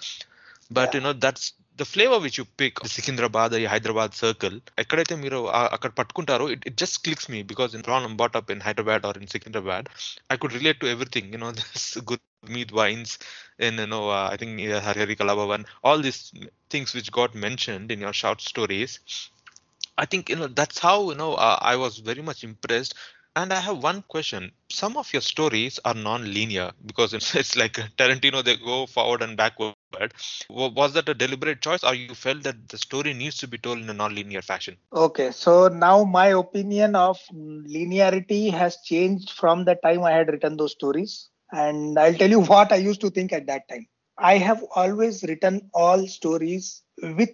But 0.70 0.94
you 0.94 1.00
know, 1.00 1.12
that's 1.14 1.54
the 1.76 1.84
flavor 1.86 2.18
which 2.20 2.38
you 2.38 2.46
pick 2.46 2.80
the 2.80 2.88
Secunderabad, 2.88 3.52
the 3.52 3.64
Hyderabad 3.66 4.14
circle. 4.14 4.60
i 4.78 4.84
create 4.84 5.12
a 5.12 5.16
It, 6.50 6.62
it 6.66 6.76
just 6.76 7.04
clicks 7.04 7.28
me 7.28 7.42
because 7.42 7.74
in 7.74 7.82
Ron, 7.86 8.04
I'm 8.04 8.16
brought 8.16 8.36
up 8.36 8.50
in 8.50 8.60
Hyderabad 8.60 9.04
or 9.06 9.14
in 9.14 9.26
Secunderabad, 9.26 9.88
I 10.30 10.36
could 10.36 10.52
relate 10.54 10.80
to 10.80 10.88
everything. 10.88 11.32
You 11.32 11.38
know, 11.38 11.52
there's 11.58 11.98
good 12.04 12.20
mead 12.48 12.70
wines 12.72 13.18
and 13.58 13.78
you 13.78 13.86
know, 13.86 14.10
uh, 14.10 14.28
I 14.32 14.36
think 14.36 14.60
uh, 14.60 14.80
Hari 14.80 15.00
Hara 15.00 15.16
Kala 15.16 15.34
Bhavan, 15.36 15.66
all 15.82 16.00
these 16.00 16.32
things 16.70 16.94
which 16.94 17.10
got 17.12 17.34
mentioned 17.34 17.90
in 17.92 18.00
your 18.00 18.12
short 18.12 18.40
stories. 18.40 19.00
I 19.98 20.06
think, 20.06 20.28
you 20.30 20.36
know, 20.36 20.46
that's 20.48 20.78
how, 20.78 21.10
you 21.10 21.16
know, 21.16 21.34
uh, 21.34 21.58
I 21.60 21.76
was 21.76 21.98
very 21.98 22.22
much 22.22 22.44
impressed 22.44 22.94
and 23.36 23.52
I 23.52 23.60
have 23.60 23.82
one 23.82 24.02
question. 24.02 24.50
Some 24.70 24.96
of 24.96 25.12
your 25.12 25.22
stories 25.22 25.78
are 25.84 25.94
non-linear 25.94 26.72
because 26.84 27.14
it's, 27.14 27.34
it's 27.34 27.56
like 27.56 27.74
Tarantino, 27.96 28.42
they 28.42 28.56
go 28.56 28.86
forward 28.86 29.22
and 29.22 29.36
backward. 29.36 29.74
Was 30.48 30.92
that 30.94 31.08
a 31.08 31.14
deliberate 31.14 31.60
choice, 31.62 31.84
or 31.84 31.94
you 31.94 32.14
felt 32.14 32.42
that 32.42 32.68
the 32.68 32.78
story 32.78 33.12
needs 33.14 33.36
to 33.38 33.48
be 33.48 33.58
told 33.58 33.78
in 33.78 33.90
a 33.90 33.94
non-linear 33.94 34.42
fashion? 34.42 34.76
Okay, 34.92 35.30
so 35.30 35.68
now 35.68 36.04
my 36.04 36.28
opinion 36.28 36.94
of 36.96 37.18
linearity 37.32 38.50
has 38.52 38.78
changed 38.84 39.30
from 39.30 39.64
the 39.64 39.76
time 39.76 40.02
I 40.04 40.12
had 40.12 40.28
written 40.28 40.56
those 40.56 40.72
stories. 40.72 41.28
And 41.52 41.98
I'll 41.98 42.14
tell 42.14 42.30
you 42.30 42.40
what 42.40 42.72
I 42.72 42.76
used 42.76 43.00
to 43.02 43.10
think 43.10 43.32
at 43.32 43.46
that 43.46 43.68
time. 43.68 43.86
I 44.18 44.38
have 44.38 44.64
always 44.74 45.22
written 45.24 45.70
all 45.72 46.06
stories 46.06 46.82
with 47.02 47.30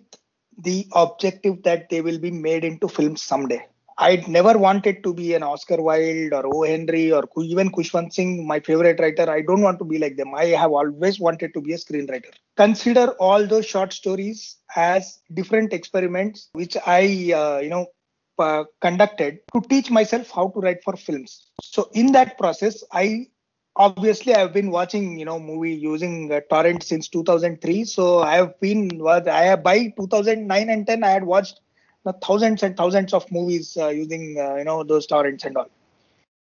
the 0.59 0.87
objective 0.92 1.62
that 1.64 1.88
they 1.90 2.00
will 2.00 2.18
be 2.18 2.30
made 2.30 2.64
into 2.64 2.88
films 2.88 3.22
someday. 3.22 3.66
I 3.98 4.22
never 4.28 4.59
wanted 4.59 5.02
to 5.04 5.14
be 5.14 5.35
an 5.35 5.42
Oscar 5.42 5.80
Wilde 5.80 6.35
or 6.35 6.54
O. 6.54 6.62
Henry 6.64 7.11
or 7.12 7.24
even 7.38 7.70
Khushwant 7.70 8.12
Singh, 8.12 8.46
my 8.46 8.61
favorite 8.61 9.00
writer. 9.00 9.30
I 9.30 9.40
don't 9.40 9.62
want 9.62 9.78
to 9.78 9.85
be 9.87 9.98
like 9.98 10.16
them. 10.16 10.35
I 10.35 10.46
have 10.46 10.72
always 10.72 11.18
wanted 11.18 11.54
to 11.54 11.62
be 11.62 11.72
a 11.72 11.76
screenwriter. 11.76 12.32
Consider 12.56 13.12
all 13.12 13.46
those 13.46 13.64
short 13.64 13.94
stories 13.94 14.56
as 14.74 15.20
different 15.32 15.72
experiments 15.72 16.50
which 16.52 16.76
I, 16.87 17.32
uh, 17.35 17.61
you 17.61 17.70
know, 17.70 17.87
uh, 18.38 18.64
conducted 18.82 19.38
to 19.54 19.62
teach 19.62 19.90
myself 19.90 20.30
how 20.30 20.48
to 20.48 20.61
write 20.61 20.85
for 20.85 20.94
films. 20.94 21.46
So 21.62 21.88
in 21.94 22.12
that 22.12 22.37
process, 22.37 22.85
I 22.92 23.28
obviously 23.76 24.35
I've 24.35 24.52
been 24.52 24.70
watching, 24.70 25.18
you 25.18 25.24
know, 25.24 25.38
movie 25.38 25.74
using 25.74 26.30
uh, 26.30 26.40
torrent 26.50 26.82
since 26.82 27.09
2003. 27.09 27.85
So 27.85 28.20
I 28.20 28.35
have 28.35 28.61
been, 28.61 29.00
I 29.09 29.42
have 29.44 29.62
by 29.62 29.94
2009 29.98 30.68
and 30.68 30.87
10, 30.87 31.02
I 31.02 31.09
had 31.09 31.24
watched 31.24 31.61
thousands 32.12 32.62
and 32.62 32.76
thousands 32.76 33.12
of 33.12 33.30
movies 33.30 33.76
uh, 33.76 33.88
using, 33.88 34.36
uh, 34.38 34.56
you 34.56 34.64
know, 34.64 34.82
those 34.84 35.06
torrents 35.06 35.44
and 35.44 35.56
all. 35.56 35.70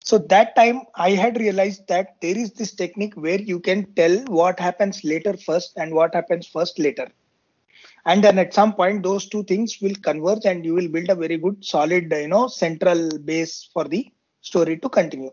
So 0.04 0.18
that 0.18 0.56
time 0.56 0.82
I 0.96 1.12
had 1.12 1.38
realized 1.38 1.88
that 1.88 2.16
there 2.22 2.38
is 2.38 2.54
this 2.54 2.74
technique 2.74 3.16
where 3.16 3.40
you 3.42 3.60
can 3.60 3.94
tell 3.94 4.18
what 4.26 4.60
happens 4.60 5.04
later 5.04 5.36
first 5.38 5.74
and 5.78 5.94
what 5.94 6.14
happens 6.14 6.48
first 6.48 6.80
later. 6.80 7.10
And 8.06 8.24
then 8.24 8.38
at 8.40 8.54
some 8.54 8.74
point, 8.74 9.04
those 9.04 9.28
two 9.28 9.44
things 9.44 9.80
will 9.82 9.96
converge 10.04 10.46
and 10.46 10.64
you 10.66 10.74
will 10.74 10.88
build 10.88 11.10
a 11.10 11.16
very 11.16 11.38
good 11.38 11.64
solid, 11.64 12.12
you 12.12 12.28
know, 12.28 12.48
central 12.48 13.10
base 13.20 13.70
for 13.74 13.86
the 13.86 14.12
story 14.42 14.78
to 14.80 14.90
continue. 14.90 15.32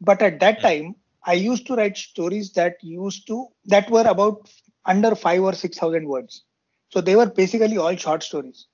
But 0.00 0.22
at 0.22 0.40
that 0.40 0.60
time, 0.60 0.96
I 1.24 1.34
used 1.34 1.66
to 1.66 1.74
write 1.74 1.96
stories 1.96 2.52
that 2.52 2.76
used 2.82 3.26
to 3.28 3.48
that 3.66 3.90
were 3.90 4.06
about 4.06 4.50
under 4.84 5.14
five 5.14 5.42
or 5.42 5.52
six 5.54 5.78
thousand 5.78 6.06
words. 6.08 6.44
So 6.90 7.00
they 7.00 7.16
were 7.16 7.26
basically 7.26 7.76
all 7.78 7.96
short 7.96 8.22
stories. 8.22 8.66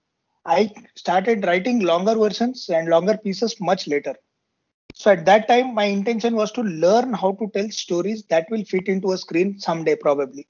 I 0.45 0.71
started 0.97 1.45
writing 1.45 1.81
longer 1.81 2.15
versions 2.15 2.69
and 2.69 2.89
longer 2.89 3.17
pieces 3.17 3.61
much 3.61 3.87
later. 3.87 4.15
So 4.95 5.11
at 5.13 5.25
that 5.27 5.49
time, 5.49 5.75
my 5.75 5.85
intention 5.85 6.35
was 6.35 6.53
to 6.53 6.63
learn 6.63 7.13
how 7.13 7.33
to 7.33 7.51
tell 7.55 7.71
stories 7.71 8.25
that 8.25 8.47
will 8.51 8.65
fit 8.65 8.89
into 8.89 9.13
a 9.13 9.19
screen 9.19 9.59
someday, 9.59 9.97
probably. 9.97 10.49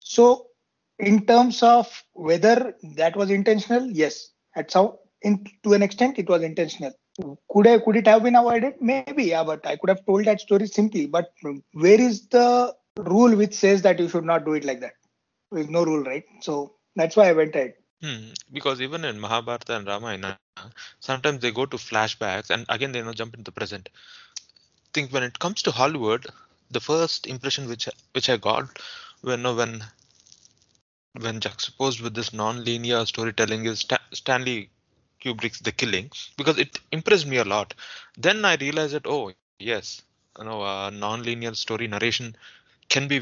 So, 0.00 0.48
in 0.98 1.26
terms 1.26 1.62
of 1.62 1.86
whether 2.12 2.74
that 2.96 3.16
was 3.16 3.30
intentional, 3.30 3.90
yes. 3.90 4.30
At 4.54 4.70
some, 4.70 4.92
in 5.22 5.44
to 5.64 5.72
an 5.72 5.82
extent, 5.82 6.18
it 6.18 6.28
was 6.28 6.42
intentional. 6.42 6.92
Could 7.50 7.66
I, 7.66 7.78
could 7.78 7.96
it 7.96 8.06
have 8.06 8.22
been 8.22 8.36
avoided? 8.36 8.74
Maybe, 8.80 9.24
yeah. 9.24 9.42
But 9.44 9.66
I 9.66 9.76
could 9.76 9.88
have 9.88 10.04
told 10.06 10.24
that 10.26 10.40
story 10.40 10.66
simply. 10.66 11.06
But 11.06 11.30
where 11.72 12.00
is 12.00 12.28
the 12.28 12.74
rule 12.98 13.34
which 13.34 13.54
says 13.54 13.82
that 13.82 13.98
you 13.98 14.08
should 14.08 14.24
not 14.24 14.44
do 14.44 14.52
it 14.54 14.64
like 14.64 14.80
that? 14.80 14.94
There 15.50 15.62
is 15.62 15.70
no 15.70 15.84
rule, 15.84 16.02
right? 16.02 16.24
So 16.42 16.74
that's 16.96 17.16
why 17.16 17.28
I 17.28 17.32
went 17.32 17.54
ahead. 17.54 17.74
Hmm, 18.04 18.34
because 18.52 18.82
even 18.82 19.04
in 19.04 19.20
Mahabharata 19.20 19.76
and 19.76 19.88
Ramayana, 19.88 20.38
sometimes 20.72 21.14
they 21.14 21.22
go 21.24 21.66
to 21.66 21.76
flashbacks 21.76 22.24
and 22.24 22.38
again 22.42 22.70
they 22.70 22.78
you 22.78 22.84
know 22.84 22.94
jump 22.96 23.16
into 23.18 23.30
the 23.30 23.38
present. 23.38 23.78
think 24.92 25.12
when 25.12 25.22
it 25.22 25.38
comes 25.38 25.62
to 25.62 25.70
Hollywood, 25.72 26.26
the 26.70 26.80
first 26.80 27.26
impression 27.26 27.68
which 27.68 27.88
which 28.12 28.28
I 28.28 28.36
got 28.36 28.78
when 29.20 29.42
when 29.56 29.84
when 31.20 31.40
juxtaposed 31.40 32.00
with 32.00 32.14
this 32.14 32.32
non-linear 32.32 33.04
storytelling 33.06 33.64
is 33.66 33.80
Sta- 33.80 33.98
Stanley 34.12 34.70
Kubrick's 35.22 35.60
The 35.60 35.72
Killing 35.72 36.10
because 36.36 36.58
it 36.58 36.80
impressed 36.92 37.26
me 37.26 37.36
a 37.38 37.44
lot. 37.44 37.74
Then 38.16 38.44
I 38.44 38.56
realized 38.56 38.94
that 38.94 39.06
oh 39.06 39.32
yes, 39.32 40.02
you 40.38 40.44
know, 40.44 40.62
uh, 40.62 40.90
non-linear 40.90 41.54
story 41.54 41.88
narration 41.88 42.36
can 42.88 43.08
be 43.08 43.18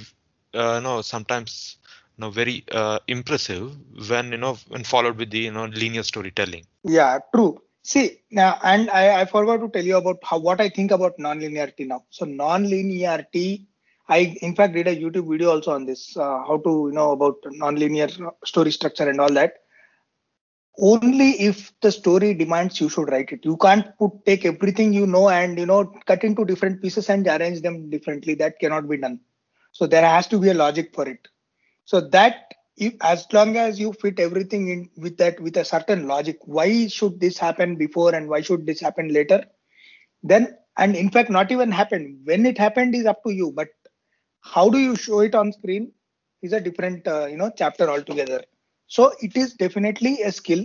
uh, 0.54 0.74
you 0.76 0.80
know 0.82 1.00
sometimes 1.02 1.76
know 2.22 2.30
very 2.30 2.64
uh, 2.70 2.98
impressive 3.08 3.64
when 4.08 4.32
you 4.32 4.38
know 4.38 4.54
when 4.68 4.84
followed 4.84 5.18
with 5.18 5.30
the 5.30 5.42
you 5.48 5.52
know 5.52 5.66
linear 5.66 6.02
storytelling. 6.02 6.64
Yeah, 6.84 7.18
true. 7.34 7.60
See 7.82 8.20
now, 8.30 8.58
and 8.62 8.90
I, 8.90 9.22
I 9.22 9.24
forgot 9.24 9.58
to 9.58 9.68
tell 9.68 9.84
you 9.84 9.96
about 9.96 10.18
how 10.22 10.38
what 10.38 10.60
I 10.60 10.68
think 10.68 10.92
about 10.92 11.18
non-linearity 11.18 11.86
now. 11.86 12.04
So 12.10 12.24
non-linearity, 12.24 13.66
I 14.08 14.36
in 14.40 14.54
fact 14.54 14.74
did 14.74 14.86
a 14.86 14.94
YouTube 14.94 15.28
video 15.30 15.50
also 15.50 15.72
on 15.72 15.84
this, 15.86 16.16
uh, 16.16 16.38
how 16.48 16.58
to 16.64 16.70
you 16.88 16.92
know 16.92 17.10
about 17.10 17.36
non-linear 17.46 18.08
story 18.44 18.70
structure 18.70 19.08
and 19.08 19.20
all 19.20 19.32
that. 19.32 19.54
Only 20.78 21.30
if 21.48 21.72
the 21.80 21.92
story 21.92 22.32
demands 22.34 22.80
you 22.80 22.88
should 22.88 23.10
write 23.10 23.32
it. 23.32 23.44
You 23.44 23.56
can't 23.56 23.86
put 23.98 24.24
take 24.24 24.46
everything 24.46 24.92
you 24.92 25.06
know 25.06 25.28
and 25.28 25.58
you 25.58 25.66
know 25.66 25.84
cut 26.06 26.24
into 26.24 26.44
different 26.44 26.80
pieces 26.80 27.10
and 27.10 27.26
arrange 27.26 27.60
them 27.62 27.90
differently. 27.90 28.34
That 28.34 28.58
cannot 28.60 28.88
be 28.88 28.96
done. 28.96 29.20
So 29.72 29.86
there 29.86 30.06
has 30.06 30.28
to 30.28 30.38
be 30.38 30.50
a 30.50 30.54
logic 30.54 30.94
for 30.94 31.08
it. 31.08 31.28
So 31.84 32.00
that 32.00 32.54
if, 32.76 32.94
as 33.02 33.26
long 33.32 33.56
as 33.56 33.78
you 33.78 33.92
fit 33.92 34.18
everything 34.18 34.68
in 34.68 34.90
with 34.96 35.16
that 35.18 35.40
with 35.40 35.56
a 35.56 35.64
certain 35.64 36.06
logic 36.06 36.38
why 36.44 36.86
should 36.88 37.20
this 37.20 37.38
happen 37.38 37.76
before 37.76 38.14
and 38.14 38.28
why 38.28 38.40
should 38.40 38.66
this 38.66 38.80
happen 38.80 39.08
later? 39.08 39.44
Then 40.22 40.56
and 40.78 40.96
in 40.96 41.10
fact 41.10 41.30
not 41.30 41.52
even 41.52 41.70
happen 41.70 42.20
when 42.24 42.46
it 42.46 42.58
happened 42.58 42.94
is 42.94 43.06
up 43.06 43.22
to 43.24 43.30
you 43.30 43.52
but 43.52 43.68
how 44.40 44.70
do 44.70 44.78
you 44.78 44.96
show 44.96 45.20
it 45.20 45.34
on 45.34 45.52
screen 45.52 45.92
is 46.42 46.52
a 46.52 46.60
different 46.60 47.06
uh, 47.06 47.26
you 47.26 47.36
know 47.36 47.50
chapter 47.56 47.88
altogether. 47.90 48.42
So 48.86 49.12
it 49.20 49.36
is 49.36 49.54
definitely 49.54 50.22
a 50.22 50.32
skill. 50.32 50.64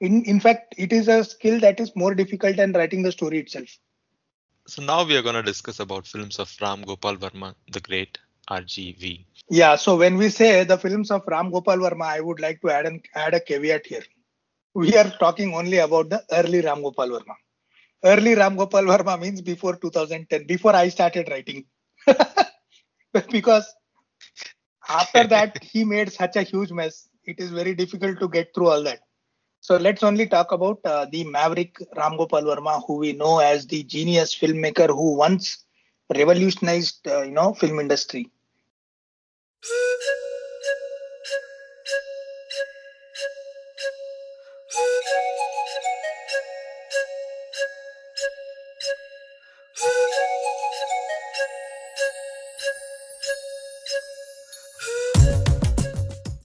In 0.00 0.24
in 0.24 0.40
fact 0.40 0.74
it 0.78 0.92
is 0.92 1.08
a 1.08 1.24
skill 1.24 1.60
that 1.60 1.80
is 1.80 1.94
more 1.96 2.14
difficult 2.14 2.56
than 2.56 2.72
writing 2.72 3.02
the 3.02 3.12
story 3.12 3.38
itself. 3.38 3.68
So 4.66 4.82
now 4.82 5.04
we 5.04 5.16
are 5.16 5.22
going 5.22 5.34
to 5.34 5.42
discuss 5.42 5.80
about 5.80 6.06
films 6.06 6.38
of 6.38 6.54
ram 6.60 6.82
gopal 6.82 7.16
varma 7.16 7.54
the 7.72 7.80
great 7.80 8.18
rgv 8.50 9.24
yeah 9.48 9.76
so 9.76 9.96
when 9.96 10.16
we 10.16 10.28
say 10.28 10.64
the 10.64 10.78
films 10.84 11.10
of 11.10 11.22
ram 11.34 11.50
gopal 11.50 11.78
varma 11.84 12.06
i 12.16 12.20
would 12.20 12.40
like 12.40 12.60
to 12.60 12.70
add 12.76 12.86
an 12.86 13.00
add 13.14 13.34
a 13.34 13.40
caveat 13.40 13.86
here. 13.86 14.04
We 14.74 14.96
are 14.96 15.10
talking 15.18 15.54
only 15.54 15.78
about 15.78 16.10
the 16.10 16.22
early 16.32 16.60
ram 16.60 16.82
gopal 16.82 17.08
varma. 17.08 17.34
Early 18.04 18.34
ram 18.34 18.56
gopal 18.56 18.84
varma 18.84 19.20
means 19.20 19.40
before 19.42 19.76
2010 19.76 20.46
before 20.46 20.74
i 20.76 20.88
started 20.88 21.28
writing. 21.30 21.64
Because 23.32 23.66
after 24.88 25.24
that 25.34 25.62
he 25.62 25.84
made 25.84 26.12
such 26.12 26.36
a 26.36 26.42
huge 26.42 26.70
mess 26.72 27.08
it 27.24 27.40
is 27.40 27.50
very 27.50 27.74
difficult 27.74 28.18
to 28.20 28.28
get 28.28 28.54
through 28.54 28.68
all 28.68 28.82
that. 28.84 29.00
So 29.60 29.76
let's 29.76 30.02
only 30.02 30.26
talk 30.26 30.52
about 30.52 30.78
uh, 30.84 31.06
the 31.10 31.24
maverick 31.24 31.76
ram 31.96 32.16
gopal 32.16 32.42
varma 32.42 32.82
who 32.86 32.98
we 32.98 33.12
know 33.12 33.38
as 33.40 33.66
the 33.66 33.82
genius 33.84 34.34
filmmaker 34.34 34.88
who 34.88 35.16
once 35.16 35.64
revolutionized 36.14 37.06
uh, 37.08 37.22
you 37.22 37.32
know 37.32 37.52
film 37.54 37.78
industry 37.80 38.30